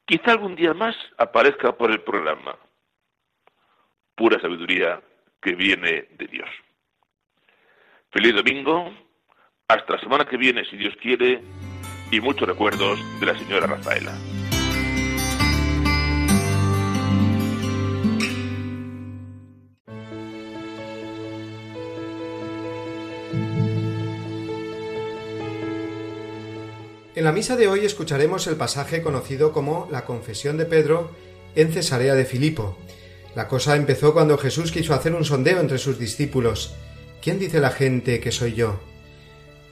Quizá 0.04 0.32
algún 0.32 0.56
día 0.56 0.74
más 0.74 0.96
aparezca 1.18 1.76
por 1.76 1.90
el 1.90 2.02
programa. 2.02 2.56
Pura 4.14 4.40
sabiduría 4.40 5.00
que 5.40 5.54
viene 5.54 6.08
de 6.10 6.26
Dios. 6.26 6.48
Feliz 8.10 8.34
domingo, 8.34 8.92
hasta 9.68 9.94
la 9.94 10.00
semana 10.00 10.24
que 10.24 10.36
viene, 10.36 10.64
si 10.66 10.76
Dios 10.76 10.94
quiere, 10.96 11.42
y 12.12 12.20
muchos 12.20 12.46
recuerdos 12.46 13.00
de 13.18 13.26
la 13.26 13.38
señora 13.38 13.66
Rafaela. 13.66 14.12
En 27.14 27.24
la 27.24 27.32
misa 27.32 27.56
de 27.56 27.68
hoy 27.68 27.84
escucharemos 27.84 28.46
el 28.46 28.56
pasaje 28.56 29.00
conocido 29.00 29.52
como 29.52 29.88
la 29.90 30.04
confesión 30.04 30.58
de 30.58 30.66
Pedro 30.66 31.10
en 31.54 31.72
Cesarea 31.72 32.14
de 32.14 32.26
Filipo. 32.26 32.76
La 33.34 33.48
cosa 33.48 33.76
empezó 33.76 34.12
cuando 34.12 34.36
Jesús 34.36 34.70
quiso 34.70 34.92
hacer 34.92 35.14
un 35.14 35.24
sondeo 35.24 35.60
entre 35.60 35.78
sus 35.78 35.98
discípulos. 35.98 36.74
¿Quién 37.22 37.38
dice 37.38 37.60
la 37.60 37.70
gente 37.70 38.20
que 38.20 38.32
soy 38.32 38.52
yo? 38.52 38.91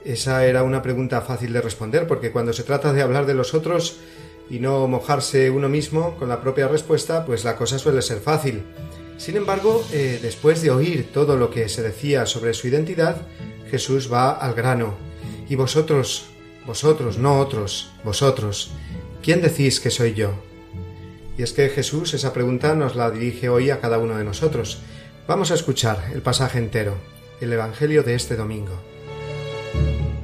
Esa 0.05 0.47
era 0.47 0.63
una 0.63 0.83
pregunta 0.83 1.21
fácil 1.21 1.53
de 1.53 1.61
responder 1.61 2.07
porque 2.07 2.31
cuando 2.31 2.53
se 2.53 2.63
trata 2.63 2.93
de 2.93 3.03
hablar 3.03 3.27
de 3.27 3.35
los 3.35 3.53
otros 3.55 3.99
y 4.49 4.59
no 4.59 4.89
mojarse 4.89 5.51
uno 5.51 5.69
mismo 5.69 6.17
con 6.17 6.29
la 6.29 6.41
propia 6.41 6.69
respuesta, 6.69 7.25
pues 7.27 7.45
la 7.45 7.57
cosa 7.57 7.79
suele 7.79 8.03
ser 8.03 8.21
fácil. 8.21 8.65
Sin 9.19 9.37
embargo, 9.37 9.85
eh, 9.93 10.19
después 10.23 10.63
de 10.63 10.71
oír 10.71 11.11
todo 11.13 11.37
lo 11.37 11.51
que 11.51 11.69
se 11.69 11.83
decía 11.83 12.25
sobre 12.25 12.55
su 12.55 12.69
identidad, 12.69 13.17
Jesús 13.71 14.11
va 14.11 14.31
al 14.31 14.55
grano. 14.55 14.95
¿Y 15.49 15.57
vosotros, 15.57 16.27
vosotros, 16.67 17.19
no 17.19 17.39
otros, 17.39 17.93
vosotros, 18.03 18.73
quién 19.23 19.43
decís 19.43 19.79
que 19.79 19.91
soy 19.91 20.15
yo? 20.15 20.33
Y 21.37 21.43
es 21.43 21.53
que 21.53 21.69
Jesús 21.69 22.15
esa 22.15 22.33
pregunta 22.33 22.75
nos 22.75 22.97
la 22.97 23.11
dirige 23.11 23.49
hoy 23.49 23.71
a 23.71 23.81
cada 23.81 23.99
uno 23.99 24.17
de 24.17 24.25
nosotros. 24.25 24.79
Vamos 25.29 25.51
a 25.51 25.55
escuchar 25.55 26.11
el 26.13 26.23
pasaje 26.23 26.59
entero, 26.59 26.97
el 27.41 27.53
Evangelio 27.53 28.03
de 28.03 28.15
este 28.15 28.37
domingo. 28.37 28.90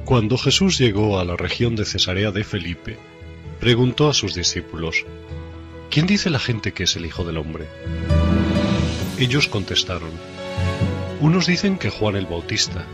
Cuando 0.07 0.37
Jesús 0.37 0.77
llegó 0.77 1.19
a 1.19 1.25
la 1.25 1.35
región 1.35 1.75
de 1.75 1.83
Cesarea 1.83 2.31
de 2.31 2.45
Felipe, 2.45 2.97
preguntó 3.59 4.07
a 4.07 4.13
sus 4.13 4.33
discípulos, 4.33 5.05
¿quién 5.89 6.07
dice 6.07 6.29
la 6.29 6.39
gente 6.39 6.71
que 6.71 6.83
es 6.83 6.95
el 6.95 7.05
Hijo 7.05 7.25
del 7.25 7.37
Hombre? 7.37 7.67
Ellos 9.19 9.49
contestaron, 9.49 10.11
unos 11.19 11.45
dicen 11.45 11.77
que 11.77 11.89
Juan 11.89 12.15
el 12.15 12.25
Bautista, 12.25 12.85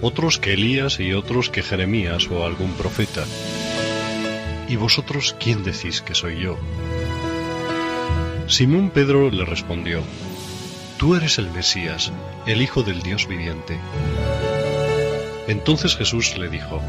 otros 0.00 0.38
que 0.38 0.54
Elías 0.54 0.98
y 0.98 1.12
otros 1.12 1.50
que 1.50 1.62
Jeremías 1.62 2.26
o 2.30 2.46
algún 2.46 2.72
profeta. 2.72 3.26
¿Y 4.66 4.76
vosotros 4.76 5.36
quién 5.38 5.62
decís 5.62 6.00
que 6.00 6.14
soy 6.14 6.40
yo? 6.40 6.56
Simón 8.46 8.88
Pedro 8.88 9.30
le 9.30 9.44
respondió, 9.44 10.02
Tú 10.96 11.16
eres 11.16 11.36
el 11.36 11.50
Mesías, 11.50 12.10
el 12.46 12.62
Hijo 12.62 12.82
del 12.82 13.02
Dios 13.02 13.28
viviente. 13.28 13.78
Entonces 15.46 15.96
Jesús 15.96 16.36
le 16.38 16.48
dijo, 16.48 16.80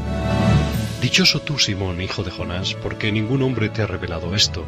Dichoso 1.00 1.40
tú, 1.40 1.58
Simón, 1.58 2.00
hijo 2.00 2.24
de 2.24 2.30
Jonás, 2.30 2.74
porque 2.74 3.12
ningún 3.12 3.42
hombre 3.42 3.68
te 3.68 3.82
ha 3.82 3.86
revelado 3.86 4.34
esto, 4.34 4.64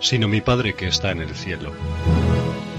sino 0.00 0.26
mi 0.26 0.40
Padre 0.40 0.74
que 0.74 0.88
está 0.88 1.12
en 1.12 1.20
el 1.20 1.34
cielo. 1.34 1.72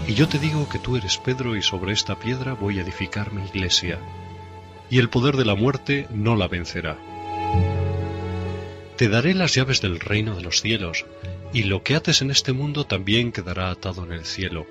Y 0.06 0.15
yo 0.15 0.28
te 0.28 0.38
digo 0.38 0.67
que 0.67 0.80
tú 0.80 0.98
eres 0.98 1.17
Pedro 1.17 1.56
y 1.56 1.62
sobre 1.62 1.93
esta 1.93 2.19
piedra 2.19 2.54
voy 2.54 2.80
a 2.80 2.82
edificar 2.82 3.32
mi 3.32 3.43
iglesia, 3.43 4.00
y 4.89 4.98
el 4.98 5.10
poder 5.10 5.38
de 5.38 5.45
la 5.45 5.56
muerte 5.56 6.08
no 6.10 6.36
la 6.36 6.48
vencerá. 6.48 6.98
Te 8.98 9.08
daré 9.08 9.34
las 9.34 9.54
llaves 9.54 9.80
del 9.80 10.00
reino 10.00 10.36
de 10.36 10.41
los 10.41 10.60
cielos, 10.60 11.06
y 11.54 11.63
lo 11.63 11.84
que 11.84 11.95
ates 11.95 12.22
en 12.22 12.32
este 12.32 12.52
mundo 12.52 12.86
también 12.86 13.32
quedará 13.32 13.69
atado 13.69 14.04
en 14.04 14.12
el 14.12 14.26
cielo, 14.26 14.67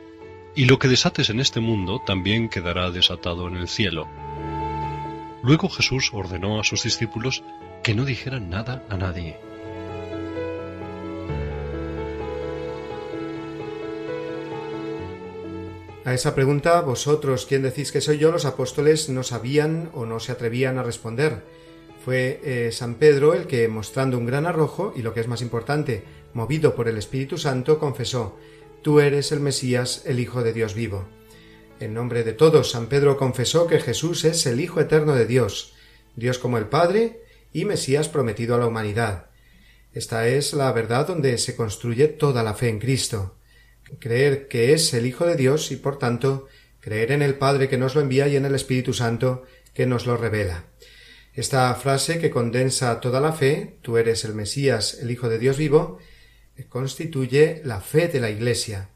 y 0.55 0.67
lo 0.67 0.79
que 0.79 0.89
desates 0.89 1.31
en 1.31 1.41
este 1.41 1.61
mundo 1.61 2.03
también 2.05 2.51
quedará 2.51 2.91
desatado 2.91 3.49
en 3.49 3.57
el 3.57 3.69
cielo. 3.69 4.07
Luego 5.43 5.69
Jesús 5.69 6.11
ordenó 6.13 6.61
a 6.61 6.65
sus 6.65 6.83
discípulos 6.83 7.43
que 7.83 7.95
no 7.95 8.05
dijeran 8.05 8.51
nada 8.51 8.85
a 8.89 8.97
nadie. 8.97 9.37
A 16.05 16.15
esa 16.15 16.35
pregunta, 16.35 16.81
vosotros, 16.81 17.45
¿quién 17.47 17.63
decís 17.63 17.93
que 17.93 18.01
soy 18.01 18.17
yo? 18.17 18.33
Los 18.33 18.47
apóstoles 18.47 19.11
no 19.11 19.23
sabían 19.23 19.91
o 19.93 20.07
no 20.07 20.21
se 20.21 20.33
atrevían 20.33 20.79
a 20.79 20.83
responder. 20.83 21.43
Fue 22.03 22.41
eh, 22.43 22.73
San 22.73 22.95
Pedro 22.95 23.35
el 23.35 23.47
que, 23.47 23.69
mostrando 23.69 24.17
un 24.17 24.25
gran 24.25 24.47
arrojo, 24.47 24.95
y 24.97 25.03
lo 25.03 25.13
que 25.13 25.21
es 25.21 25.29
más 25.29 25.43
importante, 25.43 26.05
movido 26.33 26.75
por 26.75 26.89
el 26.89 26.97
Espíritu 26.97 27.37
Santo, 27.37 27.79
confesó, 27.79 28.39
Tú 28.81 29.01
eres 29.01 29.33
el 29.33 29.41
Mesías, 29.41 30.03
el 30.07 30.19
Hijo 30.19 30.43
de 30.43 30.55
Dios 30.55 30.73
vivo. 30.73 31.05
En 31.81 31.95
nombre 31.95 32.25
de 32.25 32.33
todos, 32.33 32.71
San 32.73 32.89
Pedro 32.89 33.17
confesó 33.17 33.67
que 33.67 33.81
Jesús 33.81 34.25
es 34.25 34.47
el 34.47 34.61
Hijo 34.61 34.81
eterno 34.81 35.15
de 35.15 35.27
Dios, 35.27 35.75
Dios 36.17 36.39
como 36.39 36.59
el 36.59 36.67
Padre 36.67 37.23
y 37.53 37.65
Mesías 37.65 38.09
prometido 38.09 38.55
a 38.55 38.59
la 38.59 38.67
humanidad. 38.67 39.27
Esta 39.93 40.29
es 40.29 40.53
la 40.53 40.71
verdad 40.73 41.07
donde 41.07 41.39
se 41.39 41.57
construye 41.57 42.09
toda 42.09 42.43
la 42.43 42.55
fe 42.55 42.69
en 42.69 42.79
Cristo 42.79 43.39
creer 43.99 44.49
que 44.49 44.73
es 44.73 44.93
el 44.95 45.07
Hijo 45.07 45.27
de 45.27 45.37
Dios 45.37 45.71
y 45.71 45.77
por 45.77 45.99
tanto 45.99 46.47
creer 46.81 47.13
en 47.13 47.23
el 47.23 47.37
Padre 47.37 47.69
que 47.69 47.79
nos 47.79 47.95
lo 47.95 48.01
envía 48.01 48.29
y 48.29 48.37
en 48.37 48.45
el 48.45 48.55
Espíritu 48.55 48.93
Santo 48.93 49.45
que 49.75 49.87
nos 49.87 50.07
lo 50.07 50.17
revela. 50.17 50.65
Esta 51.35 51.73
frase 51.75 52.19
que 52.19 52.31
condensa 52.31 53.01
toda 53.01 53.21
la 53.21 53.33
fe, 53.33 53.79
tú 53.83 53.97
eres 53.97 54.25
el 54.25 54.35
Mesías, 54.35 54.99
el 55.01 55.11
Hijo 55.11 55.29
de 55.29 55.39
Dios 55.39 55.57
vivo, 55.57 55.99
constituye 56.69 57.63
la 57.65 57.81
fe 57.81 58.09
de 58.09 58.21
la 58.21 58.31
Iglesia. 58.31 58.91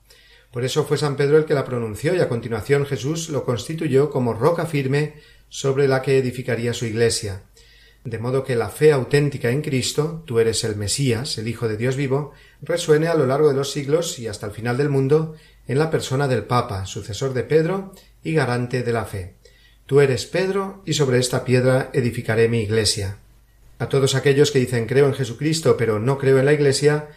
Por 0.52 0.64
eso 0.64 0.84
fue 0.84 0.98
San 0.98 1.16
Pedro 1.16 1.38
el 1.38 1.46
que 1.46 1.54
la 1.54 1.64
pronunció 1.64 2.14
y 2.14 2.20
a 2.20 2.28
continuación 2.28 2.84
Jesús 2.84 3.30
lo 3.30 3.44
constituyó 3.44 4.10
como 4.10 4.34
roca 4.34 4.66
firme 4.66 5.14
sobre 5.48 5.88
la 5.88 6.02
que 6.02 6.18
edificaría 6.18 6.74
su 6.74 6.84
Iglesia. 6.84 7.42
De 8.04 8.18
modo 8.18 8.44
que 8.44 8.56
la 8.56 8.68
fe 8.68 8.92
auténtica 8.92 9.50
en 9.50 9.62
Cristo, 9.62 10.22
tú 10.26 10.40
eres 10.40 10.62
el 10.64 10.76
Mesías, 10.76 11.38
el 11.38 11.48
Hijo 11.48 11.68
de 11.68 11.76
Dios 11.76 11.96
vivo, 11.96 12.32
resuene 12.60 13.08
a 13.08 13.14
lo 13.14 13.26
largo 13.26 13.48
de 13.48 13.54
los 13.54 13.70
siglos 13.70 14.18
y 14.18 14.26
hasta 14.26 14.46
el 14.46 14.52
final 14.52 14.76
del 14.76 14.88
mundo 14.88 15.34
en 15.68 15.78
la 15.78 15.90
persona 15.90 16.28
del 16.28 16.44
Papa, 16.44 16.84
sucesor 16.84 17.32
de 17.32 17.44
Pedro 17.44 17.92
y 18.22 18.34
garante 18.34 18.82
de 18.82 18.92
la 18.92 19.04
fe. 19.04 19.36
Tú 19.86 20.00
eres 20.00 20.26
Pedro, 20.26 20.82
y 20.84 20.94
sobre 20.94 21.18
esta 21.18 21.44
piedra 21.44 21.90
edificaré 21.92 22.48
mi 22.48 22.60
iglesia. 22.60 23.18
A 23.78 23.88
todos 23.88 24.14
aquellos 24.14 24.50
que 24.50 24.58
dicen 24.58 24.86
creo 24.86 25.06
en 25.06 25.14
Jesucristo, 25.14 25.76
pero 25.76 25.98
no 25.98 26.18
creo 26.18 26.38
en 26.38 26.46
la 26.46 26.52
iglesia, 26.52 27.08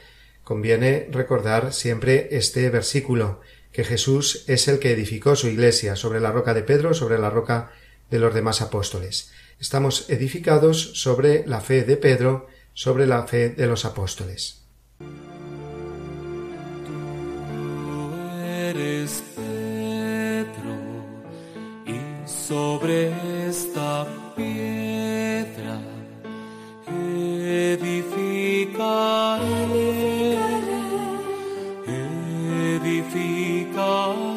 conviene 0.45 1.09
recordar 1.11 1.73
siempre 1.73 2.29
este 2.31 2.69
versículo, 2.69 3.41
que 3.73 3.83
Jesús 3.83 4.45
es 4.47 4.69
el 4.69 4.79
que 4.79 4.93
edificó 4.93 5.35
su 5.35 5.49
iglesia 5.49 5.97
sobre 5.97 6.21
la 6.21 6.31
roca 6.31 6.53
de 6.53 6.63
Pedro, 6.63 6.93
sobre 6.93 7.17
la 7.17 7.29
roca 7.29 7.71
de 8.09 8.19
los 8.19 8.33
demás 8.33 8.61
apóstoles. 8.61 9.33
Estamos 9.59 10.09
edificados 10.09 11.01
sobre 11.01 11.45
la 11.45 11.59
fe 11.59 11.83
de 11.83 11.97
Pedro, 11.97 12.47
sobre 12.73 13.07
la 13.07 13.27
fe 13.27 13.49
de 13.49 13.67
los 13.67 13.83
apóstoles. 13.83 14.61
eres 18.69 19.23
Pedro 19.35 20.75
y 21.85 21.99
sobre 22.27 23.11
esta 23.47 24.05
piedra 24.35 25.81
edificaré, 27.75 28.95
edificaré, 33.15 34.34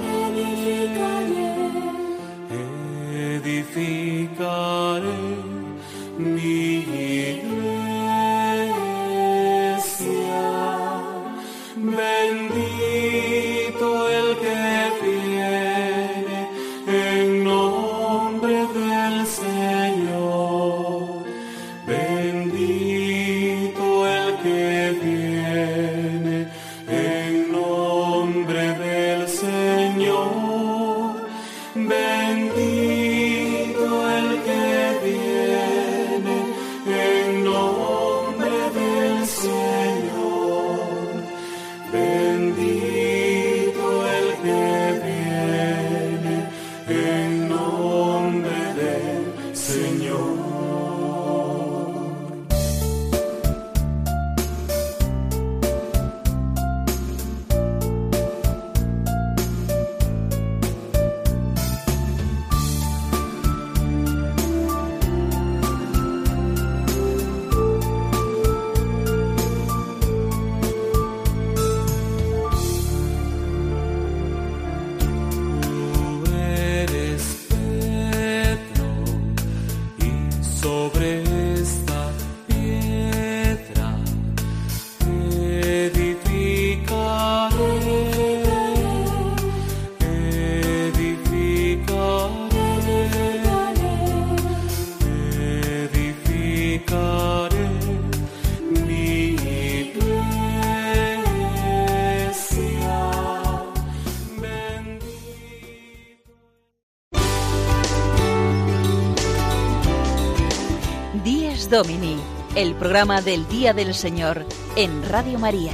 programa 112.78 113.20
del 113.20 113.46
Día 113.48 113.72
del 113.72 113.92
Señor 113.92 114.46
en 114.76 115.02
Radio 115.08 115.38
María. 115.38 115.72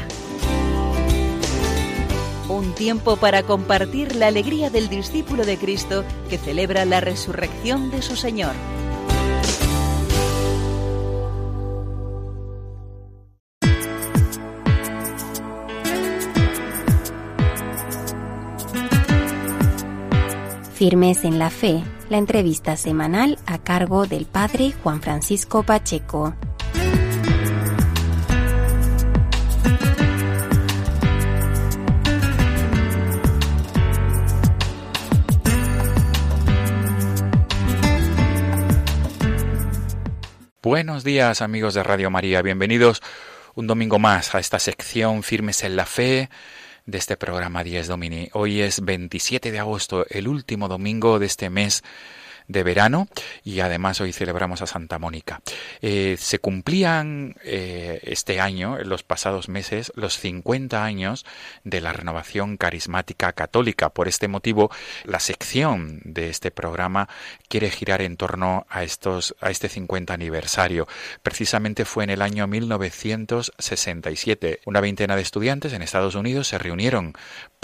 Un 2.48 2.74
tiempo 2.74 3.16
para 3.16 3.42
compartir 3.42 4.16
la 4.16 4.28
alegría 4.28 4.70
del 4.70 4.88
discípulo 4.88 5.44
de 5.44 5.58
Cristo 5.58 6.04
que 6.30 6.38
celebra 6.38 6.84
la 6.84 7.00
resurrección 7.00 7.90
de 7.90 8.00
su 8.00 8.16
Señor. 8.16 8.54
Firmes 20.72 21.24
en 21.24 21.38
la 21.38 21.50
Fe, 21.50 21.82
la 22.08 22.18
entrevista 22.18 22.76
semanal 22.76 23.38
a 23.46 23.58
cargo 23.58 24.06
del 24.06 24.26
Padre 24.26 24.72
Juan 24.82 25.00
Francisco 25.00 25.62
Pacheco. 25.62 26.34
Buenos 40.64 41.04
días 41.04 41.42
amigos 41.42 41.74
de 41.74 41.82
Radio 41.82 42.10
María, 42.10 42.40
bienvenidos 42.40 43.02
un 43.54 43.66
domingo 43.66 43.98
más 43.98 44.34
a 44.34 44.38
esta 44.38 44.58
sección 44.58 45.22
Firmes 45.22 45.62
en 45.62 45.76
la 45.76 45.84
Fe 45.84 46.30
de 46.86 46.96
este 46.96 47.18
programa 47.18 47.62
10 47.62 47.86
Domini. 47.86 48.30
Hoy 48.32 48.62
es 48.62 48.82
27 48.82 49.52
de 49.52 49.58
agosto, 49.58 50.06
el 50.08 50.26
último 50.26 50.66
domingo 50.68 51.18
de 51.18 51.26
este 51.26 51.50
mes 51.50 51.84
de 52.48 52.62
verano 52.62 53.08
y 53.42 53.60
además 53.60 54.00
hoy 54.00 54.12
celebramos 54.12 54.62
a 54.62 54.66
Santa 54.66 54.98
Mónica. 54.98 55.40
Eh, 55.80 56.16
se 56.18 56.38
cumplían 56.38 57.36
eh, 57.44 58.00
este 58.02 58.40
año, 58.40 58.78
en 58.78 58.88
los 58.88 59.02
pasados 59.02 59.48
meses, 59.48 59.92
los 59.94 60.18
50 60.18 60.84
años 60.84 61.24
de 61.64 61.80
la 61.80 61.92
renovación 61.92 62.56
carismática 62.56 63.32
católica. 63.32 63.90
Por 63.90 64.08
este 64.08 64.28
motivo, 64.28 64.70
la 65.04 65.20
sección 65.20 66.00
de 66.04 66.30
este 66.30 66.50
programa 66.50 67.08
quiere 67.48 67.70
girar 67.70 68.02
en 68.02 68.16
torno 68.16 68.66
a, 68.68 68.82
estos, 68.82 69.34
a 69.40 69.50
este 69.50 69.68
50 69.68 70.12
aniversario. 70.12 70.86
Precisamente 71.22 71.84
fue 71.84 72.04
en 72.04 72.10
el 72.10 72.22
año 72.22 72.46
1967. 72.46 74.60
Una 74.66 74.80
veintena 74.80 75.16
de 75.16 75.22
estudiantes 75.22 75.72
en 75.72 75.82
Estados 75.82 76.14
Unidos 76.14 76.48
se 76.48 76.58
reunieron 76.58 77.14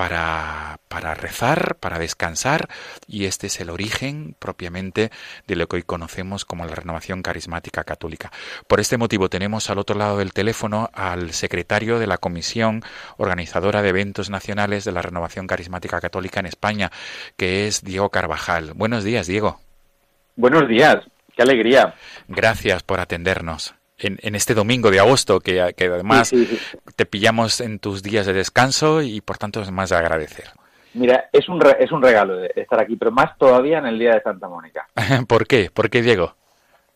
para, 0.01 0.78
para 0.88 1.12
rezar, 1.12 1.76
para 1.78 1.98
descansar 1.98 2.70
y 3.07 3.26
este 3.26 3.48
es 3.48 3.61
el 3.61 3.68
origen 3.68 4.34
propiamente 4.38 5.11
de 5.46 5.57
lo 5.57 5.68
que 5.68 5.76
hoy 5.76 5.82
conocemos 5.82 6.46
como 6.46 6.64
la 6.64 6.74
renovación 6.74 7.20
carismática 7.20 7.84
católica. 7.84 8.32
Por 8.66 8.80
este 8.80 8.96
motivo 8.96 9.28
tenemos 9.28 9.68
al 9.68 9.76
otro 9.76 9.98
lado 9.98 10.16
del 10.16 10.32
teléfono 10.32 10.88
al 10.94 11.34
secretario 11.34 11.98
de 11.98 12.07
la 12.07 12.16
Comisión 12.16 12.82
Organizadora 13.18 13.82
de 13.82 13.90
Eventos 13.90 14.30
Nacionales 14.30 14.86
de 14.86 14.92
la 14.92 15.03
Renovación 15.03 15.46
Carismática 15.46 16.01
Católica 16.01 16.40
en 16.40 16.46
España, 16.46 16.90
que 17.36 17.66
es 17.66 17.84
Diego 17.84 18.09
Carvajal. 18.09 18.72
Buenos 18.72 19.05
días, 19.05 19.26
Diego. 19.26 19.61
Buenos 20.34 20.66
días, 20.66 21.05
qué 21.36 21.42
alegría. 21.42 21.94
Gracias 22.26 22.82
por 22.82 23.01
atendernos. 23.01 23.74
En, 24.03 24.34
este 24.34 24.55
domingo 24.55 24.90
de 24.90 25.01
agosto, 25.01 25.40
que, 25.40 25.61
además 25.61 26.32
te 26.96 27.07
pillamos 27.07 27.61
en 27.61 27.78
tus 27.78 28.03
días 28.03 28.26
de 28.26 28.32
descanso 28.32 29.03
y 29.03 29.20
por 29.20 29.38
tanto 29.38 29.61
es 29.61 29.70
más 29.70 29.90
de 29.90 29.96
agradecer. 29.96 30.46
Mira, 30.94 31.28
es 31.32 31.48
un, 31.48 31.62
es 31.78 31.92
un 31.92 32.03
regalo 32.03 32.42
estar 32.42 32.80
aquí, 32.80 32.96
pero 32.96 33.12
más 33.12 33.36
todavía 33.38 33.78
en 33.78 33.86
el 33.86 33.98
Día 33.98 34.14
de 34.14 34.22
Santa 34.22 34.48
Mónica. 34.48 34.88
¿Por 35.28 35.46
qué? 35.46 35.70
¿Por 35.72 35.90
qué, 35.90 36.03
Diego? 36.03 36.34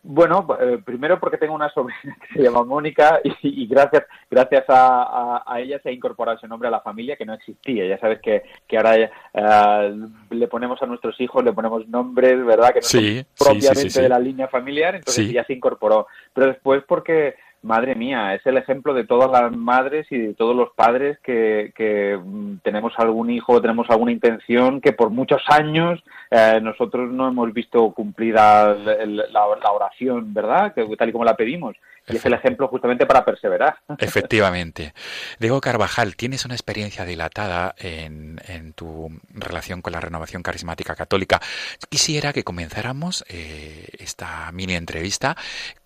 Bueno, 0.07 0.47
eh, 0.61 0.79
primero 0.85 1.19
porque 1.19 1.39
tengo 1.39 1.55
una 1.55 1.71
sobrina 1.71 2.15
que 2.29 2.35
se 2.35 2.43
llama 2.43 2.63
Mónica 2.63 3.21
y, 3.25 3.67
gracias 3.67 4.05
gracias 4.31 4.65
a, 4.69 5.43
ella 5.57 5.81
se 5.83 5.89
ha 5.89 5.93
incorporado 5.93 6.37
ese 6.37 6.47
nombre 6.47 6.69
a 6.69 6.71
la 6.71 6.83
familia 6.83 7.17
que 7.17 7.25
no 7.25 7.33
existía. 7.33 7.87
Ya 7.87 7.99
sabes 7.99 8.21
que, 8.21 8.43
que 8.69 8.77
ahora 8.77 8.97
eh, 8.97 9.97
le 10.31 10.47
ponemos 10.49 10.81
a 10.83 10.87
nuestros 10.87 11.19
hijos, 11.23 11.43
le 11.43 11.55
ponemos 11.55 11.89
nombres, 11.89 12.45
¿verdad? 12.45 12.75
Que 12.75 12.81
no 12.81 12.87
son 12.87 13.27
propiamente 13.39 14.03
de 14.03 14.09
la 14.11 14.19
línea 14.19 14.47
familiar, 14.49 14.95
entonces 14.95 15.33
ya 15.33 15.45
se 15.45 15.55
incorporó. 15.55 16.07
Pero 16.35 16.49
después 16.49 16.83
porque 16.87 17.37
Madre 17.65 17.95
mía, 17.95 18.35
es 18.35 18.45
el 18.47 18.59
ejemplo 18.59 18.93
de 18.93 19.05
todas 19.05 19.31
las 19.31 19.51
madres 19.57 20.07
y 20.11 20.19
de 20.19 20.35
todos 20.35 20.55
los 20.55 20.69
padres 20.77 21.19
que, 21.23 21.73
que 21.75 22.19
mm, 22.23 22.59
tenemos 22.63 22.93
algún 22.99 23.31
hijo, 23.31 23.61
tenemos 23.61 23.89
alguna 23.89 24.13
intención 24.13 24.81
que 24.81 24.93
por 24.93 25.11
muchos 25.11 25.43
años 25.49 26.03
eh, 26.31 26.61
nosotros 26.63 27.11
no 27.11 27.29
hemos 27.29 27.53
visto 27.53 27.91
cumplida 27.93 28.75
la, 28.75 29.47
oración, 29.47 30.35
¿verdad? 30.35 30.75
Que, 30.75 30.85
tal 30.97 31.09
y 31.09 31.13
como 31.13 31.25
la 31.25 31.37
pedimos. 31.37 31.77
Y 32.07 32.17
es 32.17 32.27
el 32.27 32.35
ejemplo 32.35 32.69
justamente 32.69 33.07
para 33.07 33.25
perseverar. 33.25 33.79
Efectivamente. 33.99 34.93
Diego 35.39 35.61
Carvajal, 35.63 36.17
tienes 36.17 36.45
una 36.45 36.55
experiencia 36.55 37.07
dilatada 37.07 37.75
en, 37.79 38.41
en 38.47 38.75
tu 38.75 39.09
relación 39.33 39.81
con 39.81 39.95
la 39.95 40.01
renovación 40.01 40.43
carismática 40.43 40.95
católica. 40.95 41.41
Quisiera 41.89 42.35
que 42.35 42.45
comenzáramos 42.45 43.25
eh, 43.29 43.89
esta 43.99 44.51
mini 44.53 44.75
entrevista 44.75 45.37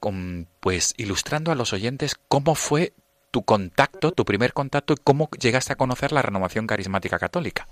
con, 0.00 0.48
pues, 0.58 0.94
ilustrando 0.96 1.52
a 1.52 1.54
los 1.54 1.67
oyentes 1.72 2.16
cómo 2.28 2.54
fue 2.54 2.92
tu 3.30 3.42
contacto, 3.42 4.12
tu 4.12 4.24
primer 4.24 4.52
contacto 4.52 4.94
y 4.94 5.02
cómo 5.02 5.28
llegaste 5.40 5.72
a 5.72 5.76
conocer 5.76 6.12
la 6.12 6.22
renovación 6.22 6.66
carismática 6.66 7.18
católica. 7.18 7.66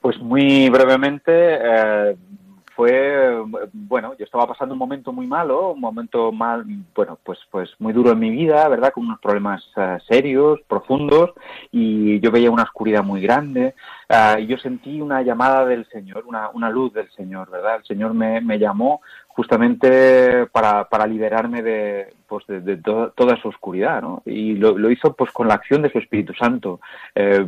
Pues 0.00 0.18
muy 0.18 0.68
brevemente, 0.68 1.32
eh, 1.32 2.16
fue 2.74 3.42
bueno 3.72 4.14
yo 4.18 4.24
estaba 4.24 4.46
pasando 4.46 4.74
un 4.74 4.78
momento 4.78 5.12
muy 5.12 5.26
malo 5.26 5.72
un 5.72 5.80
momento 5.80 6.32
mal 6.32 6.64
bueno 6.94 7.18
pues 7.22 7.38
pues 7.50 7.70
muy 7.78 7.92
duro 7.92 8.12
en 8.12 8.18
mi 8.18 8.30
vida 8.30 8.68
verdad 8.68 8.92
con 8.92 9.04
unos 9.04 9.20
problemas 9.20 9.62
eh, 9.76 9.98
serios 10.08 10.60
profundos 10.66 11.30
y 11.70 12.20
yo 12.20 12.30
veía 12.30 12.50
una 12.50 12.62
oscuridad 12.62 13.02
muy 13.02 13.20
grande 13.20 13.74
y 14.38 14.46
yo 14.46 14.58
sentí 14.58 15.00
una 15.00 15.22
llamada 15.22 15.64
del 15.64 15.88
señor 15.88 16.24
una, 16.26 16.50
una 16.50 16.68
luz 16.68 16.92
del 16.92 17.10
señor 17.12 17.50
verdad 17.50 17.76
el 17.76 17.84
señor 17.84 18.14
me, 18.14 18.40
me 18.40 18.58
llamó 18.58 19.00
justamente 19.34 20.46
para, 20.46 20.88
para 20.88 21.06
liberarme 21.06 21.62
de, 21.62 22.12
pues 22.26 22.44
de, 22.46 22.76
toda 22.76 23.34
esa 23.34 23.48
oscuridad, 23.48 24.02
¿no? 24.02 24.22
Y 24.26 24.54
lo, 24.54 24.76
lo, 24.76 24.90
hizo 24.90 25.14
pues 25.14 25.30
con 25.32 25.48
la 25.48 25.54
acción 25.54 25.82
de 25.82 25.90
su 25.90 25.98
Espíritu 25.98 26.34
Santo. 26.34 26.80
Eh, 27.14 27.44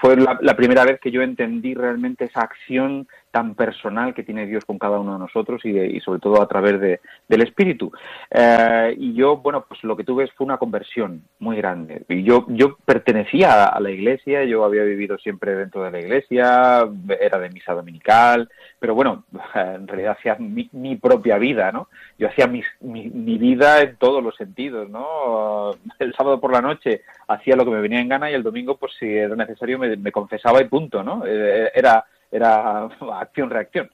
fue 0.00 0.16
la, 0.16 0.38
la, 0.40 0.56
primera 0.56 0.84
vez 0.84 1.00
que 1.00 1.10
yo 1.10 1.22
entendí 1.22 1.74
realmente 1.74 2.24
esa 2.24 2.40
acción 2.40 3.06
tan 3.30 3.54
personal 3.54 4.14
que 4.14 4.24
tiene 4.24 4.46
Dios 4.46 4.64
con 4.64 4.78
cada 4.78 4.98
uno 4.98 5.14
de 5.14 5.18
nosotros 5.20 5.64
y, 5.64 5.70
y 5.78 6.00
sobre 6.00 6.20
todo 6.20 6.42
a 6.42 6.48
través 6.48 6.80
de, 6.80 7.00
del 7.28 7.42
Espíritu. 7.42 7.90
Eh, 8.30 8.94
y 8.98 9.14
yo, 9.14 9.36
bueno, 9.38 9.64
pues 9.66 9.82
lo 9.84 9.96
que 9.96 10.04
tuve 10.04 10.28
fue 10.36 10.44
una 10.44 10.58
conversión 10.58 11.22
muy 11.38 11.56
grande. 11.56 12.02
Y 12.08 12.24
yo, 12.24 12.46
yo 12.48 12.76
pertenecía 12.84 13.66
a 13.66 13.80
la 13.80 13.90
iglesia, 13.90 14.44
yo 14.44 14.64
había 14.64 14.82
vivido 14.82 15.16
siempre 15.18 15.54
dentro 15.54 15.82
de 15.84 15.91
la 15.92 16.00
iglesia, 16.00 16.88
era 17.20 17.38
de 17.38 17.50
misa 17.50 17.74
dominical, 17.74 18.48
pero 18.78 18.94
bueno, 18.94 19.24
en 19.54 19.86
realidad 19.86 20.16
hacía 20.18 20.36
mi, 20.38 20.68
mi 20.72 20.96
propia 20.96 21.38
vida, 21.38 21.70
¿no? 21.70 21.88
Yo 22.18 22.28
hacía 22.28 22.46
mi, 22.46 22.62
mi, 22.80 23.08
mi, 23.08 23.38
vida 23.38 23.80
en 23.80 23.96
todos 23.96 24.22
los 24.22 24.34
sentidos, 24.36 24.88
¿no? 24.90 25.72
El 25.98 26.14
sábado 26.14 26.40
por 26.40 26.52
la 26.52 26.60
noche 26.60 27.02
hacía 27.28 27.56
lo 27.56 27.64
que 27.64 27.70
me 27.70 27.80
venía 27.80 28.00
en 28.00 28.08
gana 28.08 28.30
y 28.30 28.34
el 28.34 28.42
domingo, 28.42 28.76
pues 28.76 28.92
si 28.98 29.06
era 29.06 29.36
necesario, 29.36 29.78
me, 29.78 29.96
me 29.96 30.12
confesaba 30.12 30.60
y 30.60 30.68
punto, 30.68 31.02
¿no? 31.02 31.24
Eh, 31.26 31.70
era 31.74 32.04
era 32.32 32.84
acción-reacción. 33.20 33.90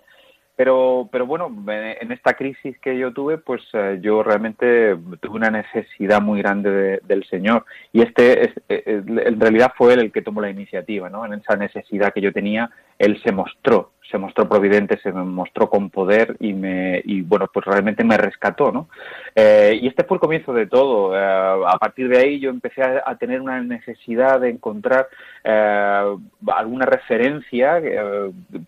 Pero, 0.59 1.09
pero 1.13 1.25
bueno, 1.25 1.55
en 1.69 2.11
esta 2.11 2.35
crisis 2.35 2.77
que 2.81 2.99
yo 2.99 3.13
tuve, 3.13 3.39
pues 3.39 3.63
eh, 3.75 4.01
yo 4.03 4.25
realmente 4.25 4.97
tuve 5.21 5.37
una 5.37 5.51
necesidad 5.51 6.21
muy 6.21 6.43
grande 6.43 6.99
del 7.05 7.25
Señor. 7.27 7.65
Y 7.93 8.03
este, 8.03 8.41
es, 8.41 8.49
eh, 8.69 8.83
eh, 8.85 9.03
en 9.07 9.39
realidad 9.39 9.71
fue 9.77 9.95
él 9.95 10.01
el 10.01 10.11
que 10.11 10.21
tomó 10.21 10.41
la 10.41 10.51
iniciativa, 10.51 11.09
¿no? 11.09 11.25
En 11.25 11.35
esa 11.35 11.55
necesidad 11.55 12.13
que 12.13 12.23
yo 12.23 12.33
tenía, 12.33 12.69
él 12.99 13.23
se 13.23 13.31
mostró, 13.31 13.93
se 14.11 14.19
mostró 14.19 14.49
providente, 14.49 14.99
se 14.99 15.13
mostró 15.13 15.71
con 15.71 15.91
poder 15.91 16.37
y 16.41 16.53
me, 16.55 17.03
y 17.05 17.21
bueno, 17.21 17.47
pues 17.55 17.65
realmente 17.65 18.03
me 18.03 18.17
rescató, 18.17 18.73
¿no? 18.73 18.89
Eh, 19.37 19.79
y 19.81 19.87
este 19.87 20.03
fue 20.03 20.17
el 20.17 20.21
comienzo 20.21 20.53
de 20.53 20.67
todo. 20.67 21.17
Eh, 21.17 21.21
a 21.21 21.79
partir 21.79 22.09
de 22.09 22.19
ahí 22.19 22.41
yo 22.41 22.51
empecé 22.51 22.83
a, 22.83 23.05
a 23.07 23.17
tener 23.17 23.41
una 23.41 23.63
necesidad 23.63 24.41
de 24.41 24.51
encontrar 24.51 25.07
alguna 25.45 26.85
referencia 26.85 27.81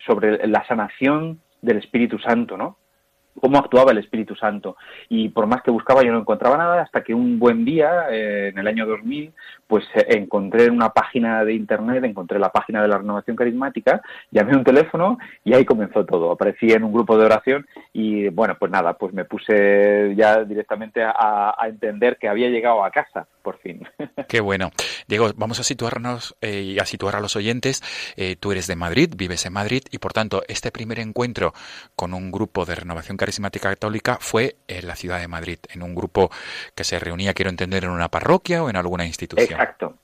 sobre 0.05 0.47
la 0.47 0.65
sanación 0.65 1.37
del 1.61 1.77
Espíritu 1.77 2.19
Santo, 2.19 2.57
¿no? 2.57 2.77
cómo 3.39 3.57
actuaba 3.57 3.91
el 3.91 3.99
Espíritu 3.99 4.35
Santo. 4.35 4.75
Y 5.09 5.29
por 5.29 5.47
más 5.47 5.61
que 5.61 5.71
buscaba, 5.71 6.03
yo 6.03 6.11
no 6.11 6.19
encontraba 6.19 6.57
nada 6.57 6.81
hasta 6.81 7.03
que 7.03 7.13
un 7.13 7.39
buen 7.39 7.63
día, 7.63 8.07
eh, 8.11 8.49
en 8.49 8.59
el 8.59 8.67
año 8.67 8.85
2000, 8.85 9.33
pues 9.67 9.85
eh, 9.95 10.05
encontré 10.09 10.65
en 10.65 10.73
una 10.73 10.89
página 10.89 11.43
de 11.45 11.53
Internet, 11.53 12.03
encontré 12.03 12.39
la 12.39 12.51
página 12.51 12.81
de 12.81 12.87
la 12.87 12.97
renovación 12.97 13.35
carismática, 13.35 14.01
llamé 14.31 14.55
un 14.55 14.63
teléfono 14.63 15.17
y 15.43 15.53
ahí 15.53 15.65
comenzó 15.65 16.05
todo. 16.05 16.31
Aparecí 16.31 16.71
en 16.71 16.83
un 16.83 16.93
grupo 16.93 17.17
de 17.17 17.25
oración 17.25 17.65
y, 17.93 18.29
bueno, 18.29 18.55
pues 18.59 18.71
nada, 18.71 18.93
pues 18.93 19.13
me 19.13 19.25
puse 19.25 20.13
ya 20.15 20.43
directamente 20.43 21.03
a, 21.03 21.55
a 21.57 21.67
entender 21.67 22.17
que 22.17 22.27
había 22.27 22.49
llegado 22.49 22.83
a 22.83 22.91
casa, 22.91 23.27
por 23.41 23.57
fin. 23.59 23.87
Qué 24.27 24.39
bueno. 24.39 24.71
Diego, 25.07 25.31
vamos 25.35 25.59
a 25.59 25.63
situarnos 25.63 26.35
eh, 26.41 26.61
y 26.61 26.79
a 26.79 26.85
situar 26.85 27.15
a 27.15 27.19
los 27.19 27.35
oyentes. 27.35 27.81
Eh, 28.15 28.35
tú 28.39 28.51
eres 28.51 28.67
de 28.67 28.75
Madrid, 28.75 29.13
vives 29.15 29.45
en 29.45 29.53
Madrid 29.53 29.83
y 29.91 29.97
por 29.97 30.13
tanto 30.13 30.43
este 30.47 30.71
primer 30.71 30.99
encuentro 30.99 31.53
con 31.95 32.13
un 32.13 32.31
grupo 32.31 32.65
de 32.65 32.75
renovación 32.75 33.17
carismática 33.17 33.69
católica 33.69 34.17
fue 34.19 34.55
en 34.67 34.87
la 34.87 34.95
ciudad 34.95 35.19
de 35.19 35.27
Madrid, 35.27 35.59
en 35.69 35.83
un 35.83 35.95
grupo 35.95 36.31
que 36.75 36.83
se 36.83 36.99
reunía, 36.99 37.33
quiero 37.33 37.49
entender, 37.49 37.83
en 37.83 37.91
una 37.91 38.09
parroquia 38.09 38.63
o 38.63 38.69
en 38.69 38.75
alguna 38.75 39.05
institución. 39.05 39.59
Exacto. 39.59 39.97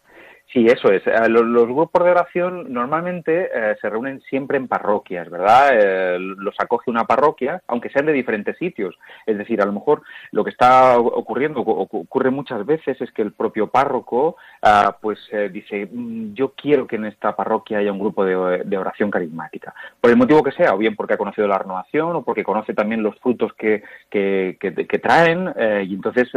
Sí, 0.53 0.65
eso 0.65 0.89
es. 0.91 1.05
Eh, 1.05 1.27
los, 1.27 1.67
grupos 1.67 2.05
de 2.05 2.11
oración 2.11 2.71
normalmente 2.71 3.49
eh, 3.53 3.75
se 3.81 3.89
reúnen 3.89 4.21
siempre 4.21 4.57
en 4.57 4.69
parroquias, 4.69 5.29
¿verdad? 5.29 5.71
Eh, 5.73 6.17
los 6.19 6.55
acoge 6.57 6.89
una 6.89 7.03
parroquia, 7.03 7.61
aunque 7.67 7.89
sean 7.89 8.05
de 8.05 8.13
diferentes 8.13 8.57
sitios. 8.57 8.97
Es 9.25 9.37
decir, 9.37 9.61
a 9.61 9.65
lo 9.65 9.73
mejor 9.73 10.03
lo 10.31 10.45
que 10.45 10.51
está 10.51 10.97
ocurriendo, 10.97 11.59
ocurre 11.59 12.31
muchas 12.31 12.65
veces, 12.65 12.99
es 13.01 13.11
que 13.11 13.23
el 13.23 13.33
propio 13.33 13.67
párroco, 13.67 14.37
ah, 14.61 14.95
pues 15.01 15.19
dice, 15.51 15.89
mm, 15.91 16.33
yo 16.33 16.53
quiero 16.53 16.87
que 16.87 16.95
en 16.95 17.05
esta 17.05 17.35
parroquia 17.35 17.79
haya 17.79 17.91
un 17.91 17.99
grupo 17.99 18.23
de, 18.23 18.77
oración 18.77 19.11
carismática. 19.11 19.73
Por 19.99 20.11
el 20.11 20.17
motivo 20.17 20.43
que 20.43 20.51
sea, 20.53 20.73
o 20.73 20.77
bien 20.77 20.95
porque 20.95 21.15
ha 21.15 21.17
conocido 21.17 21.47
la 21.47 21.57
renovación, 21.57 22.15
o 22.15 22.23
porque 22.23 22.43
conoce 22.43 22.73
también 22.73 23.03
los 23.03 23.19
frutos 23.19 23.51
que, 23.53 23.83
que, 24.09 24.57
que 24.59 24.99
traen, 24.99 25.51
y 25.83 25.93
entonces 25.93 26.29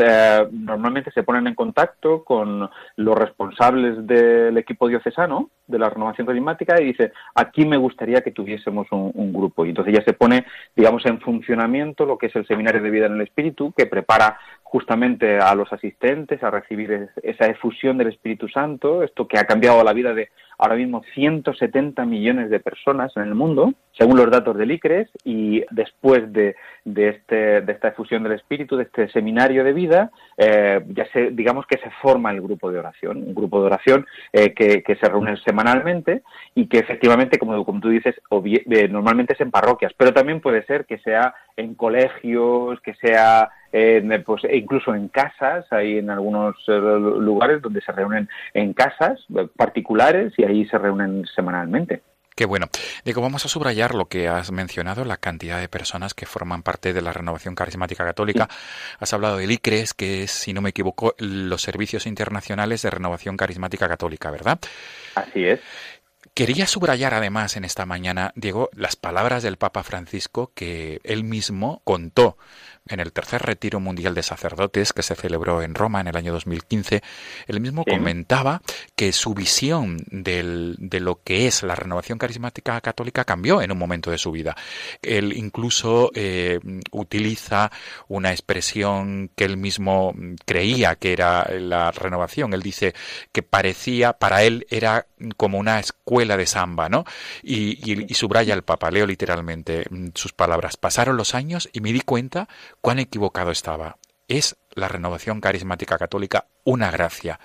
normalmente 0.51 1.13
se 1.13 1.23
ponen 1.23 1.47
en 1.47 1.55
contacto 1.55 2.25
con 2.25 2.69
los 2.97 3.19
responsables 3.19 4.00
del 4.07 4.57
equipo 4.59 4.89
diocesano 4.89 5.51
de 5.67 5.79
la 5.79 5.91
renovación 5.91 6.27
carismática 6.27 6.81
y 6.81 6.87
dice, 6.87 7.13
aquí 7.35 7.65
me 7.65 7.77
gustaría 7.77 8.23
que 8.23 8.33
tuviésemos 8.33 8.87
un, 8.91 9.33
grupo. 9.33 9.65
Y 9.65 9.71
entonces 9.71 9.95
ya 9.95 10.05
se 10.05 10.13
pone, 10.13 10.45
digamos, 10.75 11.07
en 11.07 11.21
funcionamiento 11.21 12.05
lo 12.05 12.19
que 12.19 12.27
es 12.27 12.37
el 12.37 12.47
Seminario 12.47 12.83
de 12.83 12.91
Vida 12.91 13.07
en 13.07 13.15
el 13.15 13.23
Espíritu, 13.23 13.73
que 13.77 13.87
prepara 13.87 14.39
justamente 14.63 15.39
a 15.39 15.55
los 15.55 15.73
asistentes 15.73 16.43
a 16.43 16.51
recibir 16.51 17.09
esa 17.23 17.47
efusión 17.47 17.99
del 17.99 18.09
Espíritu 18.09 18.49
Santo, 18.49 19.03
esto 19.03 19.27
que 19.27 19.39
ha 19.39 19.45
cambiado 19.45 19.83
la 19.83 19.93
vida 19.93 20.15
de 20.15 20.29
ahora 20.61 20.77
mismo 20.77 21.03
170 21.15 22.05
millones 22.05 22.51
de 22.51 22.61
personas 22.61 23.17
en 23.17 23.23
el 23.23 23.35
mundo, 23.35 23.73
según 23.97 24.19
los 24.19 24.31
datos 24.31 24.57
del 24.59 24.73
ICRES, 24.73 25.09
y 25.25 25.65
después 25.71 26.31
de, 26.33 26.55
este, 26.85 27.63
de 27.63 27.73
esta 27.73 27.89
efusión 27.89 28.23
del 28.23 28.33
Espíritu, 28.33 28.77
de 28.77 28.85
este 28.85 29.09
seminario 29.09 29.65
de 29.65 29.73
vida, 29.73 30.11
eh, 30.37 30.85
ya 30.89 31.07
se, 31.13 31.31
digamos 31.31 31.67
que 31.67 31.79
se 31.79 31.91
forma 32.03 32.31
el 32.31 32.43
grupo 32.43 32.71
de 32.71 32.79
oración, 32.79 33.19
un 33.27 33.35
grupo 33.35 33.61
de 33.61 33.67
oración 33.67 34.07
eh, 34.33 34.53
que, 34.53 34.83
se 35.01 35.09
reúne 35.09 35.37
semanalmente 35.39 36.23
y 36.55 36.67
que 36.67 36.79
efectivamente, 36.79 37.39
como, 37.39 37.65
como 37.65 37.81
tú 37.81 37.89
dices, 37.89 38.15
eh, 38.45 38.89
normalmente 38.89 39.33
es 39.33 39.41
en 39.41 39.51
parroquias, 39.51 39.93
pero 39.97 40.13
también 40.13 40.41
puede 40.41 40.63
ser 40.67 40.85
que 40.85 40.99
sea 40.99 41.35
en 41.57 41.75
colegios, 41.75 42.81
que 42.83 42.95
sea 42.95 43.49
pues 44.25 44.43
incluso 44.53 44.95
en 44.95 45.09
casas, 45.09 45.67
hay 45.71 45.99
en 45.99 46.11
algunos 46.11 46.57
lugares 46.67 47.63
donde 47.63 47.81
se 47.81 47.93
reúnen 47.93 48.29
en 48.55 48.73
casas 48.73 49.21
particulares 49.57 50.33
y 50.37 50.45
ahí 50.45 50.67
se 50.67 50.79
reúnen 50.79 51.25
semanalmente. 51.35 52.03
Qué 52.41 52.47
bueno. 52.47 52.69
Digo, 53.05 53.21
vamos 53.21 53.45
a 53.45 53.49
subrayar 53.49 53.95
lo 53.95 54.07
que 54.07 54.27
has 54.29 54.51
mencionado, 54.51 55.05
la 55.05 55.19
cantidad 55.19 55.61
de 55.61 55.69
personas 55.69 56.15
que 56.15 56.25
forman 56.25 56.63
parte 56.63 56.95
de 56.95 57.03
la 57.03 57.13
renovación 57.13 57.55
carismática 57.55 58.03
católica. 58.03 58.49
Has 58.99 59.13
hablado 59.13 59.37
del 59.37 59.51
ICRES, 59.51 59.93
que 59.93 60.23
es, 60.23 60.31
si 60.31 60.55
no 60.55 60.63
me 60.63 60.71
equivoco, 60.71 61.15
los 61.19 61.61
servicios 61.61 62.07
internacionales 62.07 62.81
de 62.81 62.89
renovación 62.89 63.37
carismática 63.37 63.89
católica, 63.89 64.31
¿verdad? 64.31 64.59
Así 65.17 65.45
es. 65.45 65.61
Quería 66.35 66.67
subrayar 66.67 67.13
además 67.13 67.57
en 67.57 67.65
esta 67.65 67.87
mañana, 67.87 68.33
Diego, 68.37 68.71
las 68.73 68.97
palabras 68.97 69.43
del 69.43 69.57
Papa 69.57 69.83
Francisco 69.83 70.53
que 70.55 71.01
él 71.05 71.25
mismo 71.25 71.83
contó 71.85 72.39
en 72.89 73.01
el 73.01 73.13
tercer 73.13 73.43
retiro 73.43 73.79
mundial 73.79 74.15
de 74.15 74.23
sacerdotes 74.23 74.93
que 74.93 75.03
se 75.03 75.15
celebró 75.15 75.63
en 75.63 75.75
Roma 75.75 76.01
en 76.01 76.09
el 76.09 76.17
año 76.17 76.33
2015, 76.33 77.03
él 77.47 77.61
mismo 77.61 77.85
comentaba 77.85 78.63
que 78.97 79.13
su 79.13 79.35
visión 79.35 79.99
de 80.11 81.01
lo 81.01 81.23
que 81.23 81.47
es 81.47 81.63
la 81.63 81.75
renovación 81.75 82.19
carismática 82.19 82.81
católica 82.81 83.25
cambió 83.25 83.63
en 83.63 83.71
un 83.73 83.79
momento 83.79 84.11
de 84.11 84.19
su 84.19 84.33
vida. 84.33 84.57
Él 85.03 85.33
incluso 85.37 86.11
eh, 86.15 86.59
utiliza 86.91 87.71
una 88.09 88.31
expresión 88.33 89.31
que 89.37 89.45
él 89.45 89.57
mismo 89.57 90.15
creía 90.45 90.97
que 90.97 91.13
era 91.13 91.49
la 91.59 91.91
renovación. 91.91 92.55
Él 92.55 92.63
dice 92.63 92.95
que 93.33 93.43
parecía, 93.43 94.15
para 94.15 94.43
él 94.43 94.67
era 94.71 95.07
como 95.37 95.59
una 95.59 95.79
escuela 95.79 96.37
de 96.37 96.47
samba, 96.47 96.89
¿no? 96.89 97.05
Y, 97.43 98.03
y 98.11 98.15
subraya 98.15 98.55
el 98.55 98.63
Papa, 98.63 98.91
leo 98.91 99.07
literalmente 99.07 99.87
sus 100.15 100.33
palabras. 100.33 100.77
Pasaron 100.77 101.17
los 101.17 101.35
años 101.35 101.69
y 101.73 101.81
me 101.81 101.93
di 101.93 102.01
cuenta 102.01 102.49
cuán 102.81 102.99
equivocado 102.99 103.51
estaba. 103.51 103.97
Es 104.29 104.57
la 104.75 104.89
renovación 104.89 105.41
carismática 105.41 105.99
católica 105.99 106.47
una 106.65 106.91
gracia, 106.91 107.41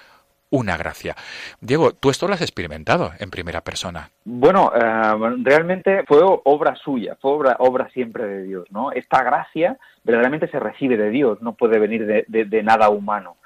una 0.50 0.78
gracia. 0.78 1.16
Diego, 1.60 1.94
tú 1.94 2.10
esto 2.10 2.28
lo 2.28 2.34
has 2.34 2.42
experimentado 2.42 3.12
en 3.20 3.30
primera 3.30 3.62
persona. 3.62 4.10
Bueno, 4.24 4.72
eh, 4.76 5.36
realmente 5.44 6.04
fue 6.08 6.20
obra 6.24 6.76
suya, 6.76 7.18
fue 7.20 7.32
obra 7.60 7.90
siempre 7.90 8.26
de 8.26 8.44
Dios, 8.44 8.66
¿no? 8.72 8.92
Esta 8.92 9.24
gracia 9.24 9.78
verdaderamente 10.04 10.48
se 10.48 10.60
recibe 10.60 10.98
de 10.98 11.10
Dios, 11.10 11.42
no 11.42 11.54
puede 11.54 11.80
venir 11.80 12.06
de, 12.28 12.64
nada 12.64 12.90
humano. 12.90 13.38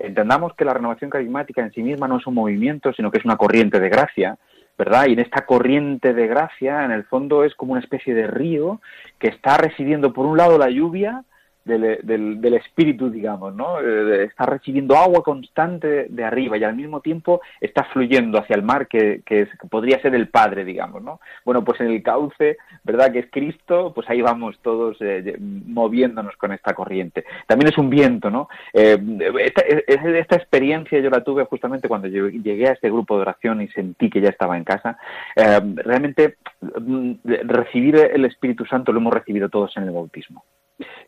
Entendamos 0.00 0.54
que 0.54 0.64
la 0.64 0.74
renovación 0.74 1.10
carismática 1.10 1.62
en 1.62 1.72
sí 1.72 1.82
misma 1.82 2.08
no 2.08 2.18
es 2.18 2.26
un 2.26 2.34
movimiento, 2.34 2.92
sino 2.92 3.10
que 3.10 3.18
es 3.18 3.24
una 3.24 3.36
corriente 3.36 3.80
de 3.80 3.88
gracia, 3.88 4.38
¿verdad? 4.76 5.06
Y 5.06 5.14
en 5.14 5.20
esta 5.20 5.44
corriente 5.44 6.14
de 6.14 6.26
gracia, 6.26 6.84
en 6.84 6.92
el 6.92 7.04
fondo, 7.04 7.44
es 7.44 7.54
como 7.54 7.72
una 7.72 7.80
especie 7.80 8.14
de 8.14 8.26
río 8.26 8.80
que 9.18 9.28
está 9.28 9.56
recibiendo, 9.56 10.12
por 10.12 10.26
un 10.26 10.36
lado, 10.36 10.58
la 10.58 10.70
lluvia 10.70 11.24
del, 11.68 12.54
espíritu, 12.54 13.10
digamos, 13.10 13.54
¿no? 13.54 13.80
Eh, 13.80 14.24
está 14.24 14.46
recibiendo 14.46 14.96
agua 14.96 15.22
constante 15.22 16.06
de 16.08 16.24
arriba 16.24 16.56
y 16.56 16.64
al 16.64 16.74
mismo 16.74 17.00
tiempo 17.00 17.40
está 17.60 17.84
fluyendo 17.84 18.38
hacia 18.38 18.56
el 18.56 18.62
mar 18.62 18.88
que, 18.88 19.22
que, 19.24 19.48
podría 19.70 20.00
ser 20.00 20.14
el 20.14 20.28
Padre, 20.28 20.64
digamos, 20.64 21.02
¿no? 21.02 21.20
Bueno, 21.44 21.64
pues 21.64 21.80
en 21.80 21.88
el 21.88 22.02
cauce, 22.02 22.56
¿verdad? 22.82 23.12
Que 23.12 23.20
es 23.20 23.30
Cristo, 23.30 23.92
pues 23.94 24.08
ahí 24.08 24.22
vamos 24.22 24.58
todos 24.62 24.96
eh, 25.00 25.36
moviéndonos 25.38 26.36
con 26.36 26.52
esta 26.52 26.74
corriente. 26.74 27.24
También 27.46 27.68
es 27.68 27.78
un 27.78 27.90
viento, 27.90 28.30
¿no? 28.30 28.48
Eh, 28.72 28.98
esta, 29.40 29.62
esta, 29.62 30.36
experiencia 30.36 31.00
yo 31.00 31.10
la 31.10 31.24
tuve 31.24 31.44
justamente 31.44 31.88
cuando 31.88 32.08
llegué 32.08 32.68
a 32.68 32.72
este 32.72 32.90
grupo 32.90 33.16
de 33.16 33.22
oración 33.22 33.60
y 33.60 33.68
sentí 33.68 34.08
que 34.08 34.20
ya 34.20 34.30
estaba 34.30 34.56
en 34.56 34.64
casa. 34.64 34.98
realmente 35.36 36.36
mm, 36.60 37.12
recibir 37.44 37.96
el 37.96 38.24
Espíritu 38.24 38.64
Santo 38.64 38.92
lo 38.92 39.00
hemos 39.00 39.12
recibido 39.12 39.48
todos 39.48 39.76
en 39.76 39.84
el 39.84 39.90
bautismo 39.90 40.44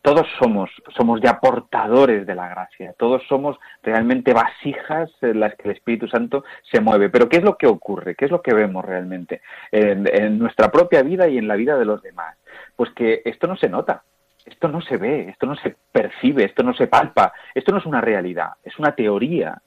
todos 0.02 0.26
somos, 0.38 0.70
somos 0.96 1.20
ya 1.20 1.38
portadores 1.38 2.26
de 2.26 2.34
la 2.34 2.48
gracia, 2.48 2.94
todos 2.98 3.22
somos 3.28 3.58
realmente 3.82 4.32
vasijas 4.32 5.10
en 5.22 5.40
las 5.40 5.54
que 5.54 5.68
el 5.68 5.76
Espíritu 5.76 6.08
Santo 6.08 6.44
se 6.70 6.80
mueve. 6.80 7.08
Pero 7.10 7.28
¿qué 7.28 7.38
es 7.38 7.44
lo 7.44 7.56
que 7.56 7.66
ocurre? 7.66 8.14
¿Qué 8.14 8.24
es 8.24 8.30
lo 8.30 8.42
que 8.42 8.54
vemos 8.54 8.84
realmente 8.84 9.42
en, 9.70 10.38
nuestra 10.38 10.70
propia 10.70 11.02
vida 11.02 11.28
y 11.28 11.38
en 11.38 11.48
la 11.48 11.56
vida 11.56 11.78
de 11.78 11.84
los 11.84 12.02
demás? 12.02 12.36
Pues 12.76 12.90
que 12.92 13.22
esto 13.24 13.46
no 13.46 13.56
se 13.56 13.68
nota, 13.68 14.02
esto 14.44 14.68
no 14.68 14.80
se 14.80 14.96
ve, 14.96 15.28
esto 15.28 15.46
no 15.46 15.56
se 15.56 15.76
percibe, 15.92 16.44
esto 16.44 16.62
no 16.62 16.74
se 16.74 16.86
palpa, 16.86 17.32
esto 17.54 17.72
no 17.72 17.78
es 17.78 17.86
una 17.86 18.00
realidad, 18.00 18.50
es 18.64 18.78
una 18.78 18.94
teoría. 18.94 19.60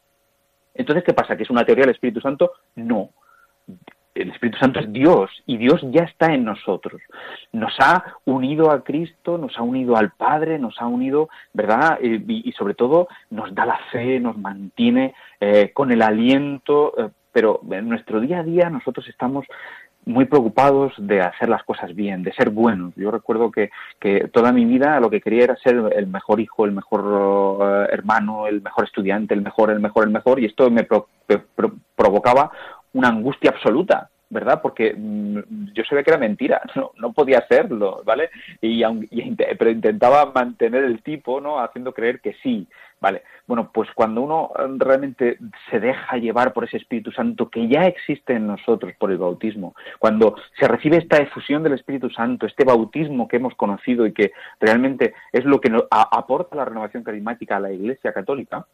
Entonces, 0.74 1.04
¿qué 1.04 1.14
pasa? 1.14 1.38
¿Que 1.38 1.44
es 1.44 1.50
una 1.50 1.64
teoría 1.64 1.84
del 1.84 1.94
Espíritu 1.94 2.20
Santo? 2.20 2.54
No 2.76 3.12
el 4.16 4.30
Espíritu 4.30 4.58
Santo 4.60 4.80
es 4.80 4.92
Dios 4.92 5.32
y 5.46 5.58
Dios 5.58 5.82
ya 5.84 6.04
está 6.04 6.34
en 6.34 6.46
nosotros. 6.46 7.02
Nos 7.52 7.74
ha 7.80 8.04
unido 8.26 8.72
a 8.72 8.84
Cristo, 8.84 9.38
nos 9.38 9.58
ha 9.58 9.64
unido 9.64 9.98
al 9.98 10.12
Padre, 10.12 10.60
nos 10.60 10.80
ha 10.80 10.88
unido, 10.88 11.30
¿verdad? 11.54 12.00
Y, 12.02 12.52
sobre 12.54 12.76
todo 12.76 13.08
nos 13.30 13.54
da 13.56 13.66
la 13.66 13.80
fe, 13.92 14.20
nos 14.20 14.38
mantiene 14.38 15.14
eh, 15.40 15.72
con 15.74 15.92
el 15.92 16.02
aliento, 16.02 16.94
eh, 16.98 17.10
pero 17.32 17.62
en 17.72 17.90
nuestro 17.90 18.20
día 18.20 18.40
a 18.40 18.44
día 18.44 18.70
nosotros 18.70 19.08
estamos 19.08 19.46
muy 20.06 20.26
preocupados 20.26 20.94
de 20.98 21.22
hacer 21.22 21.48
las 21.48 21.64
cosas 21.64 21.96
bien, 21.96 22.24
de 22.24 22.34
ser 22.34 22.50
buenos. 22.50 22.94
Yo 22.96 23.10
recuerdo 23.10 23.52
que, 23.52 23.70
que 24.00 24.28
toda 24.28 24.52
mi 24.52 24.66
vida 24.66 25.00
lo 25.00 25.10
que 25.10 25.22
quería 25.22 25.46
era 25.46 25.56
ser 25.56 25.76
el 25.96 26.08
mejor 26.08 26.40
hijo, 26.42 26.66
el 26.66 26.74
mejor 26.74 27.56
eh, 27.62 27.88
hermano, 27.92 28.48
el 28.48 28.62
mejor 28.62 28.86
estudiante, 28.86 29.34
el 29.34 29.42
mejor, 29.42 29.72
el 29.72 29.80
mejor, 29.80 30.04
el 30.04 30.12
mejor, 30.12 30.40
y 30.40 30.46
esto 30.46 30.70
me 30.70 30.86
provocaba 31.96 32.52
una 32.94 33.10
angustia 33.10 33.52
absoluta, 33.52 34.10
¿verdad? 34.34 34.62
Porque 34.62 34.94
mm, 34.98 35.74
yo 35.74 35.84
sabía 35.84 36.04
que 36.04 36.12
era 36.12 36.20
mentira, 36.20 36.62
no, 36.98 37.14
podía 37.14 37.40
hacerlo, 37.40 38.02
¿vale? 38.04 38.30
Y, 38.62 38.84
pero 39.58 39.70
intentaba 39.70 40.32
mantener 40.34 40.84
el 40.84 41.02
tipo, 41.04 41.40
¿no? 41.40 41.60
Haciendo 41.60 41.94
creer 41.94 42.20
que 42.20 42.34
sí, 42.42 42.68
¿vale? 43.00 43.24
Bueno, 43.46 43.70
pues 43.74 43.90
cuando 43.94 44.22
uno 44.22 44.52
eh, 44.58 44.64
realmente 44.78 45.38
se 45.70 45.80
deja 45.80 46.18
llevar 46.18 46.54
por 46.54 46.64
ese 46.64 46.78
Espíritu 46.78 47.12
Santo 47.12 47.50
que 47.50 47.68
ya 47.68 47.86
existe 47.86 48.34
en 48.34 48.48
nosotros 48.48 48.94
por 48.98 49.12
el 49.12 49.18
bautismo, 49.18 49.76
cuando 50.00 50.36
se 50.60 50.68
recibe 50.68 50.98
esta 50.98 51.18
efusión 51.18 51.62
del 51.64 51.74
Espíritu 51.74 52.10
Santo, 52.10 52.48
este 52.48 52.66
bautismo 52.66 53.28
que 53.28 53.38
hemos 53.38 53.56
conocido 53.56 54.06
y 54.06 54.14
que 54.14 54.32
realmente 54.60 55.14
es 55.32 55.46
lo 55.46 55.62
que 55.62 55.70
nos 55.70 55.84
aporta 55.92 56.56
la 56.56 56.66
renovación 56.66 57.04
carismática 57.04 57.58
a 57.58 57.62
la 57.62 57.72
Iglesia 57.72 58.12
Católica, 58.14 58.66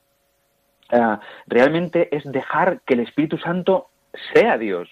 eh, 0.91 1.17
realmente 1.47 2.15
es 2.15 2.23
dejar 2.31 2.81
que 2.85 2.95
el 2.95 3.01
Espíritu 3.01 3.37
Santo 3.37 3.89
sea 4.33 4.57
Dios, 4.57 4.89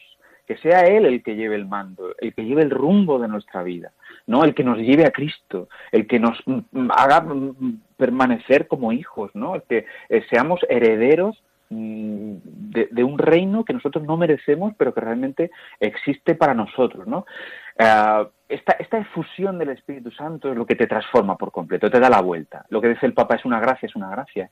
que 0.48 0.58
sea 0.58 0.82
Él 0.82 1.06
el 1.06 1.22
que 1.22 1.36
lleve 1.36 1.56
el 1.56 1.68
mando, 1.68 2.16
el 2.20 2.34
que 2.34 2.46
lleve 2.46 2.62
el 2.62 2.72
rumbo 2.72 3.20
de 3.20 3.28
nuestra 3.28 3.64
vida, 3.64 3.92
¿no? 4.26 4.44
El 4.44 4.56
que 4.56 4.64
nos 4.64 4.78
lleve 4.78 5.06
a 5.06 5.12
Cristo, 5.12 5.68
el 5.92 6.08
que 6.08 6.20
nos 6.20 6.42
mm, 6.46 6.90
haga 6.96 7.22
mm, 7.22 7.82
permanecer 7.98 8.68
como 8.68 8.94
hijos, 8.94 9.32
¿no? 9.34 9.56
El 9.56 9.64
que 9.64 9.86
eh, 10.10 10.24
seamos 10.30 10.62
herederos 10.70 11.44
mm, 11.70 12.36
de, 12.92 13.04
un 13.04 13.18
reino 13.18 13.66
que 13.66 13.74
nosotros 13.74 14.06
no 14.06 14.16
merecemos, 14.16 14.74
pero 14.78 14.94
que 14.94 15.02
realmente 15.02 15.52
existe 15.82 16.36
para 16.36 16.54
nosotros, 16.54 17.06
¿no? 17.08 17.26
Eh, 17.78 18.28
esta, 18.50 18.78
esta 18.80 18.98
efusión 19.00 19.60
del 19.60 19.70
Espíritu 19.70 20.12
Santo 20.12 20.50
es 20.50 20.58
lo 20.58 20.66
que 20.66 20.76
te 20.76 20.88
transforma 20.88 21.38
por 21.38 21.52
completo, 21.52 21.92
te 21.92 22.00
da 22.00 22.10
la 22.10 22.22
vuelta. 22.22 22.66
Lo 22.70 22.80
que 22.80 22.88
dice 22.88 23.06
el 23.06 23.14
Papa 23.14 23.36
es 23.36 23.44
una 23.44 23.60
gracia, 23.60 23.88
es 23.88 23.96
una 23.98 24.10
gracia. 24.10 24.50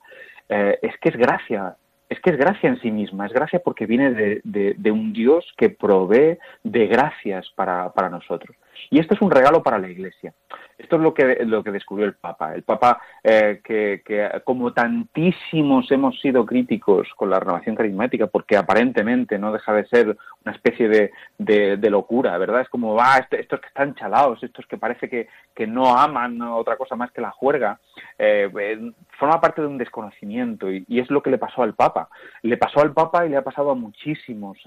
Eh, 0.49 0.77
es 0.81 0.97
que 0.99 1.09
es 1.09 1.15
gracia, 1.15 1.77
es 2.09 2.19
que 2.19 2.29
es 2.29 2.37
gracia 2.37 2.69
en 2.69 2.79
sí 2.81 2.91
misma, 2.91 3.25
es 3.25 3.33
gracia 3.33 3.59
porque 3.59 3.85
viene 3.85 4.11
de, 4.11 4.91
un 4.91 5.13
Dios 5.13 5.45
que 5.57 5.69
provee 5.69 6.37
de 6.63 6.87
gracias 6.87 7.49
para, 7.55 7.91
para, 7.93 8.09
nosotros. 8.09 8.55
Y 8.89 8.99
esto 8.99 9.15
es 9.15 9.21
un 9.21 9.31
regalo 9.31 9.63
para 9.63 9.79
la 9.79 9.89
Iglesia. 9.89 10.33
Esto 10.77 10.97
es 10.97 11.01
lo 11.01 11.13
que, 11.13 11.45
lo 11.45 11.63
que 11.63 11.71
descubrió 11.71 12.05
el 12.05 12.15
Papa. 12.15 12.53
El 12.53 12.63
Papa, 12.63 13.01
eh, 13.23 13.61
que, 13.63 14.29
como 14.43 14.73
tantísimos 14.73 15.89
hemos 15.89 16.19
sido 16.19 16.45
críticos 16.45 17.07
con 17.15 17.29
la 17.29 17.39
renovación 17.39 17.75
carismática, 17.75 18.27
porque 18.27 18.57
aparentemente 18.57 19.39
no 19.39 19.53
deja 19.53 19.73
de 19.73 19.85
ser 19.85 20.17
una 20.43 20.53
especie 20.53 20.89
de, 21.37 21.89
locura, 21.89 22.37
¿verdad? 22.37 22.61
Es 22.61 22.69
como, 22.69 22.93
va, 22.93 23.15
ah, 23.15 23.27
estos 23.31 23.61
que 23.61 23.67
están 23.67 23.95
chalados, 23.95 24.43
estos 24.43 24.65
que 24.65 24.77
parece 24.77 25.09
que, 25.09 25.27
no 25.65 25.97
aman 25.97 26.41
otra 26.41 26.75
cosa 26.75 26.95
más 26.95 27.11
que 27.11 27.21
la 27.21 27.31
juerga, 27.31 27.79
eh, 28.19 28.51
eh, 28.59 28.91
forma 29.17 29.39
parte 29.39 29.61
de 29.61 29.67
un 29.67 29.77
desconocimiento 29.77 30.69
y, 30.69 30.85
es 30.89 31.09
lo 31.09 31.23
que 31.23 31.29
le 31.29 31.37
pasó 31.37 31.63
al 31.63 31.73
Papa. 31.73 32.09
Le 32.41 32.57
pasó 32.57 32.81
al 32.81 32.93
Papa 32.93 33.25
y 33.25 33.29
le 33.29 33.37
ha 33.37 33.43
pasado 33.43 33.71
a 33.71 33.75
muchísimos 33.75 34.57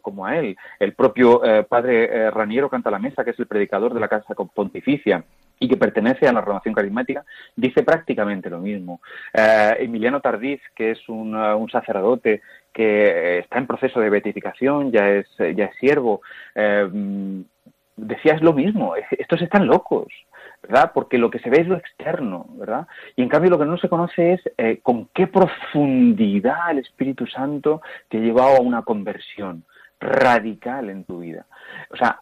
como 0.00 0.24
a 0.24 0.38
él. 0.38 0.56
El 0.78 0.94
propio 0.94 1.42
padre 1.68 2.30
Raniero 2.30 2.70
Canta 2.70 2.90
la 2.90 2.98
Mesa, 2.98 3.24
que 3.24 3.30
es 3.30 3.38
el 3.38 3.46
predicador 3.46 3.92
de 3.92 4.00
la 4.00 4.08
Casa 4.08 4.34
Pontificia, 4.34 5.09
y 5.62 5.68
que 5.68 5.76
pertenece 5.76 6.26
a 6.26 6.32
la 6.32 6.40
renovación 6.40 6.74
carismática, 6.74 7.24
dice 7.54 7.82
prácticamente 7.82 8.48
lo 8.48 8.60
mismo. 8.60 9.00
Eh, 9.34 9.76
Emiliano 9.80 10.20
Tardif, 10.20 10.62
que 10.74 10.92
es 10.92 11.08
un, 11.08 11.34
uh, 11.34 11.68
sacerdote 11.68 12.40
que 12.72 13.40
está 13.40 13.58
en 13.58 13.66
proceso 13.66 14.00
de 14.00 14.08
beatificación, 14.08 14.90
ya 14.90 15.10
es, 15.10 15.26
ya 15.38 15.66
es 15.66 15.76
siervo, 15.78 16.22
eh, 16.54 16.88
decía 17.96 18.34
es 18.34 18.42
lo 18.42 18.54
mismo, 18.54 18.94
estos 19.10 19.42
están 19.42 19.66
locos, 19.66 20.06
¿verdad? 20.62 20.92
Porque 20.94 21.18
lo 21.18 21.30
que 21.30 21.40
se 21.40 21.50
ve 21.50 21.60
es 21.60 21.66
lo 21.66 21.76
externo, 21.76 22.46
¿verdad? 22.54 22.86
Y 23.16 23.22
en 23.22 23.28
cambio 23.28 23.50
lo 23.50 23.58
que 23.58 23.66
no 23.66 23.76
se 23.76 23.88
conoce 23.88 24.34
es 24.34 24.40
eh, 24.56 24.80
con 24.82 25.08
qué 25.14 25.26
profundidad 25.26 26.70
el 26.70 26.78
Espíritu 26.78 27.26
Santo 27.26 27.82
te 28.08 28.16
ha 28.16 28.20
llevado 28.20 28.56
a 28.56 28.60
una 28.60 28.82
conversión 28.82 29.64
radical 29.98 30.88
en 30.88 31.04
tu 31.04 31.18
vida. 31.18 31.44
O 31.90 31.96
sea, 31.96 32.18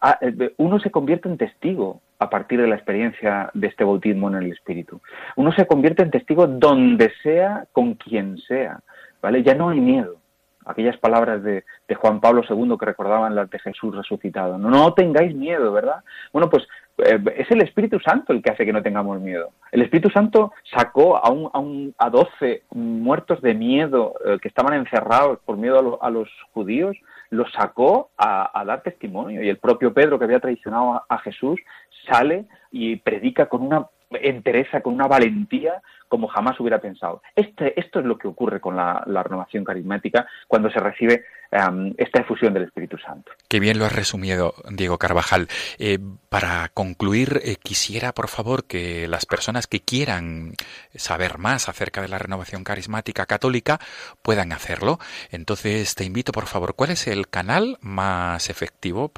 uno 0.57 0.79
se 0.79 0.91
convierte 0.91 1.29
en 1.29 1.37
testigo 1.37 2.01
a 2.19 2.29
partir 2.29 2.61
de 2.61 2.67
la 2.67 2.75
experiencia 2.75 3.49
de 3.53 3.67
este 3.67 3.83
bautismo 3.83 4.27
en 4.29 4.35
el 4.35 4.51
Espíritu. 4.51 5.01
Uno 5.37 5.51
se 5.53 5.65
convierte 5.65 6.03
en 6.03 6.11
testigo 6.11 6.47
donde 6.47 7.11
sea, 7.23 7.65
con 7.71 7.95
quien 7.95 8.37
sea, 8.39 8.81
¿vale? 9.21 9.41
Ya 9.41 9.55
no 9.55 9.69
hay 9.69 9.79
miedo. 9.79 10.17
Aquellas 10.65 10.97
palabras 10.97 11.41
de, 11.41 11.63
Juan 11.95 12.19
Pablo 12.19 12.43
II 12.47 12.77
que 12.77 12.85
recordaban 12.85 13.33
las 13.33 13.49
de 13.49 13.57
Jesús 13.59 13.95
resucitado. 13.95 14.57
No, 14.57 14.93
tengáis 14.93 15.33
miedo, 15.33 15.71
¿verdad? 15.71 16.03
Bueno, 16.31 16.49
pues 16.49 16.67
eh, 16.99 17.19
es 17.37 17.49
el 17.49 17.61
Espíritu 17.61 17.99
Santo 17.99 18.33
el 18.33 18.41
que 18.43 18.51
hace 18.51 18.65
que 18.65 18.73
no 18.73 18.83
tengamos 18.83 19.19
miedo. 19.19 19.51
El 19.71 19.81
Espíritu 19.81 20.09
Santo 20.09 20.51
sacó 20.71 21.17
a, 21.17 21.31
un, 21.31 21.49
a, 21.53 21.59
un, 21.59 21.95
a 21.97 22.09
12 22.09 22.63
muertos 22.71 23.41
de 23.41 23.53
miedo 23.53 24.13
eh, 24.25 24.37
que 24.41 24.47
estaban 24.47 24.73
encerrados 24.73 25.39
por 25.45 25.57
miedo 25.57 25.97
a, 26.01 26.09
los 26.09 26.29
judíos, 26.53 26.95
los 27.29 27.51
sacó 27.51 28.11
a, 28.17 28.63
dar 28.65 28.81
testimonio. 28.83 29.43
Y 29.43 29.49
el 29.49 29.57
propio 29.57 29.93
Pedro, 29.93 30.17
que 30.17 30.25
había 30.25 30.39
traicionado 30.39 31.03
a 31.07 31.17
Jesús, 31.19 31.59
sale 32.09 32.45
y 32.71 32.97
predica 32.97 33.47
con 33.47 33.61
una 33.61 33.87
entereza, 34.11 34.81
con 34.81 34.93
una 34.93 35.07
valentía 35.07 35.81
como 36.09 36.27
jamás 36.27 36.59
hubiera 36.59 36.81
pensado. 36.81 37.21
Este, 37.35 37.79
esto 37.79 37.99
es 37.99 38.05
lo 38.05 38.17
que 38.17 38.27
ocurre 38.27 38.59
con 38.59 38.75
la, 38.75 39.03
renovación 39.05 39.63
carismática 39.63 40.27
cuando 40.47 40.69
se 40.71 40.79
recibe 40.79 41.23
em, 41.51 41.93
esta 41.97 42.21
efusión 42.21 42.53
del 42.53 42.63
Espíritu 42.63 42.97
Santo. 42.97 43.31
Qué 43.47 43.59
bien 43.59 43.77
lo 43.77 43.85
has 43.85 43.95
resumido, 43.95 44.55
Diego 44.71 44.97
Carvajal. 44.97 45.47
Eh, 45.77 45.99
para 46.29 46.69
concluir, 46.73 47.39
eh, 47.43 47.55
quisiera, 47.61 48.11
por 48.13 48.27
favor, 48.27 48.65
que 48.65 49.07
las 49.07 49.25
personas 49.27 49.67
que 49.67 49.81
quieran 49.81 50.53
saber 50.95 51.37
más 51.37 51.69
acerca 51.69 52.01
de 52.01 52.09
la 52.09 52.17
renovación 52.17 52.63
carismática 52.63 53.27
católica 53.27 53.79
puedan 54.23 54.51
hacerlo. 54.51 54.97
Entonces, 55.31 55.93
te 55.93 56.05
invito, 56.05 56.31
por 56.31 56.47
favor, 56.47 56.73
¿cuál 56.75 56.89
es 56.89 57.07
el 57.07 57.27
canal 57.29 57.77
más 57.81 58.49
efectivo 58.49 59.11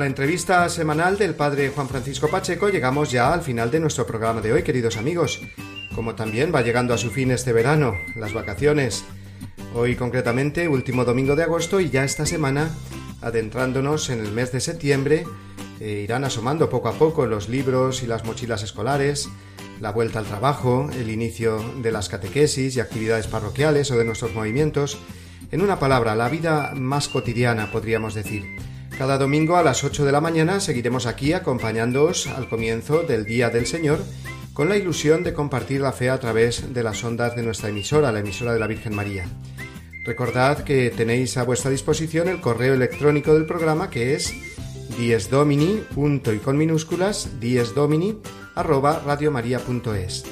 La 0.01 0.07
entrevista 0.07 0.67
semanal 0.67 1.15
del 1.19 1.35
padre 1.35 1.69
Juan 1.69 1.87
Francisco 1.87 2.27
Pacheco 2.27 2.69
llegamos 2.69 3.11
ya 3.11 3.31
al 3.31 3.43
final 3.43 3.69
de 3.69 3.79
nuestro 3.79 4.07
programa 4.07 4.41
de 4.41 4.51
hoy, 4.51 4.63
queridos 4.63 4.97
amigos. 4.97 5.39
Como 5.93 6.15
también 6.15 6.51
va 6.51 6.63
llegando 6.63 6.95
a 6.95 6.97
su 6.97 7.11
fin 7.11 7.29
este 7.29 7.53
verano, 7.53 7.93
las 8.15 8.33
vacaciones. 8.33 9.05
Hoy 9.75 9.95
concretamente, 9.95 10.67
último 10.67 11.05
domingo 11.05 11.35
de 11.35 11.43
agosto 11.43 11.79
y 11.79 11.91
ya 11.91 12.03
esta 12.03 12.25
semana, 12.25 12.71
adentrándonos 13.21 14.09
en 14.09 14.21
el 14.21 14.31
mes 14.31 14.51
de 14.51 14.59
septiembre, 14.61 15.23
eh, 15.79 16.01
irán 16.03 16.23
asomando 16.23 16.67
poco 16.67 16.89
a 16.89 16.93
poco 16.93 17.27
los 17.27 17.47
libros 17.47 18.01
y 18.01 18.07
las 18.07 18.25
mochilas 18.25 18.63
escolares, 18.63 19.29
la 19.81 19.91
vuelta 19.91 20.17
al 20.17 20.25
trabajo, 20.25 20.89
el 20.97 21.11
inicio 21.11 21.63
de 21.83 21.91
las 21.91 22.09
catequesis 22.09 22.75
y 22.75 22.79
actividades 22.79 23.27
parroquiales 23.27 23.91
o 23.91 23.97
de 23.99 24.05
nuestros 24.05 24.33
movimientos. 24.33 24.97
En 25.51 25.61
una 25.61 25.77
palabra, 25.77 26.15
la 26.15 26.27
vida 26.27 26.73
más 26.75 27.07
cotidiana, 27.07 27.71
podríamos 27.71 28.15
decir. 28.15 28.57
Cada 29.01 29.17
domingo 29.17 29.57
a 29.57 29.63
las 29.63 29.83
8 29.83 30.05
de 30.05 30.11
la 30.11 30.21
mañana 30.21 30.59
seguiremos 30.59 31.07
aquí 31.07 31.33
acompañándoos 31.33 32.27
al 32.27 32.47
comienzo 32.47 33.01
del 33.01 33.25
Día 33.25 33.49
del 33.49 33.65
Señor 33.65 33.97
con 34.53 34.69
la 34.69 34.77
ilusión 34.77 35.23
de 35.23 35.33
compartir 35.33 35.81
la 35.81 35.91
fe 35.91 36.11
a 36.11 36.19
través 36.19 36.71
de 36.71 36.83
las 36.83 37.03
ondas 37.03 37.35
de 37.35 37.41
nuestra 37.41 37.69
emisora, 37.69 38.11
la 38.11 38.19
emisora 38.19 38.53
de 38.53 38.59
la 38.59 38.67
Virgen 38.67 38.93
María. 38.93 39.25
Recordad 40.05 40.63
que 40.63 40.91
tenéis 40.91 41.35
a 41.37 41.43
vuestra 41.45 41.71
disposición 41.71 42.27
el 42.27 42.41
correo 42.41 42.75
electrónico 42.75 43.33
del 43.33 43.47
programa 43.47 43.89
que 43.89 44.13
es 44.13 44.35
diesdomini, 44.99 45.83
punto 45.95 46.31
y 46.31 46.37
con 46.37 46.55
minúsculas, 46.55 47.39
diesdomini, 47.39 48.19
arroba 48.53 49.01
radiomaria.es. 49.03 50.25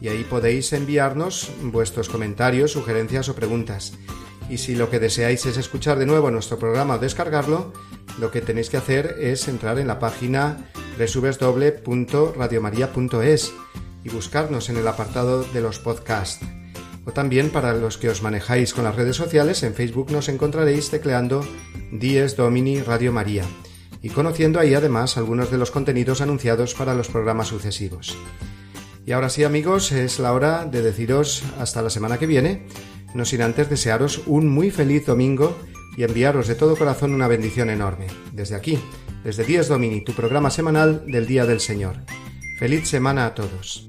Y 0.00 0.08
ahí 0.08 0.24
podéis 0.28 0.72
enviarnos 0.72 1.52
vuestros 1.62 2.08
comentarios, 2.08 2.72
sugerencias 2.72 3.28
o 3.28 3.36
preguntas. 3.36 3.92
Y 4.48 4.58
si 4.58 4.74
lo 4.74 4.90
que 4.90 4.98
deseáis 4.98 5.46
es 5.46 5.56
escuchar 5.56 5.98
de 5.98 6.06
nuevo 6.06 6.30
nuestro 6.30 6.58
programa 6.58 6.94
o 6.94 6.98
descargarlo, 6.98 7.72
lo 8.18 8.30
que 8.30 8.40
tenéis 8.40 8.70
que 8.70 8.78
hacer 8.78 9.16
es 9.20 9.46
entrar 9.48 9.78
en 9.78 9.86
la 9.86 9.98
página 9.98 10.70
www.radiomaria.es 10.98 13.52
y 14.04 14.08
buscarnos 14.08 14.70
en 14.70 14.76
el 14.76 14.88
apartado 14.88 15.44
de 15.44 15.60
los 15.60 15.78
podcasts. 15.78 16.44
O 17.04 17.12
también 17.12 17.50
para 17.50 17.74
los 17.74 17.98
que 17.98 18.08
os 18.08 18.22
manejáis 18.22 18.74
con 18.74 18.84
las 18.84 18.96
redes 18.96 19.16
sociales, 19.16 19.62
en 19.62 19.74
Facebook 19.74 20.10
nos 20.10 20.28
encontraréis 20.28 20.90
tecleando 20.90 21.46
Dies 21.90 22.36
Domini 22.36 22.82
Radio 22.82 23.12
María 23.12 23.44
y 24.02 24.10
conociendo 24.10 24.60
ahí 24.60 24.74
además 24.74 25.16
algunos 25.16 25.50
de 25.50 25.58
los 25.58 25.70
contenidos 25.70 26.20
anunciados 26.20 26.74
para 26.74 26.94
los 26.94 27.08
programas 27.08 27.48
sucesivos. 27.48 28.16
Y 29.06 29.12
ahora 29.12 29.30
sí 29.30 29.42
amigos, 29.42 29.90
es 29.90 30.18
la 30.18 30.34
hora 30.34 30.66
de 30.66 30.82
deciros 30.82 31.42
hasta 31.58 31.80
la 31.80 31.88
semana 31.88 32.18
que 32.18 32.26
viene, 32.26 32.66
no 33.14 33.24
sin 33.24 33.42
antes 33.42 33.70
desearos 33.70 34.22
un 34.26 34.48
muy 34.48 34.70
feliz 34.70 35.06
domingo 35.06 35.56
y 35.96 36.04
enviaros 36.04 36.46
de 36.46 36.54
todo 36.54 36.76
corazón 36.76 37.12
una 37.12 37.28
bendición 37.28 37.70
enorme. 37.70 38.06
Desde 38.32 38.54
aquí, 38.54 38.78
desde 39.24 39.44
Dies 39.44 39.68
Domini, 39.68 40.02
tu 40.02 40.12
programa 40.12 40.50
semanal 40.50 41.04
del 41.06 41.26
Día 41.26 41.44
del 41.44 41.60
Señor. 41.60 41.96
Feliz 42.58 42.88
semana 42.88 43.26
a 43.26 43.34
todos. 43.34 43.88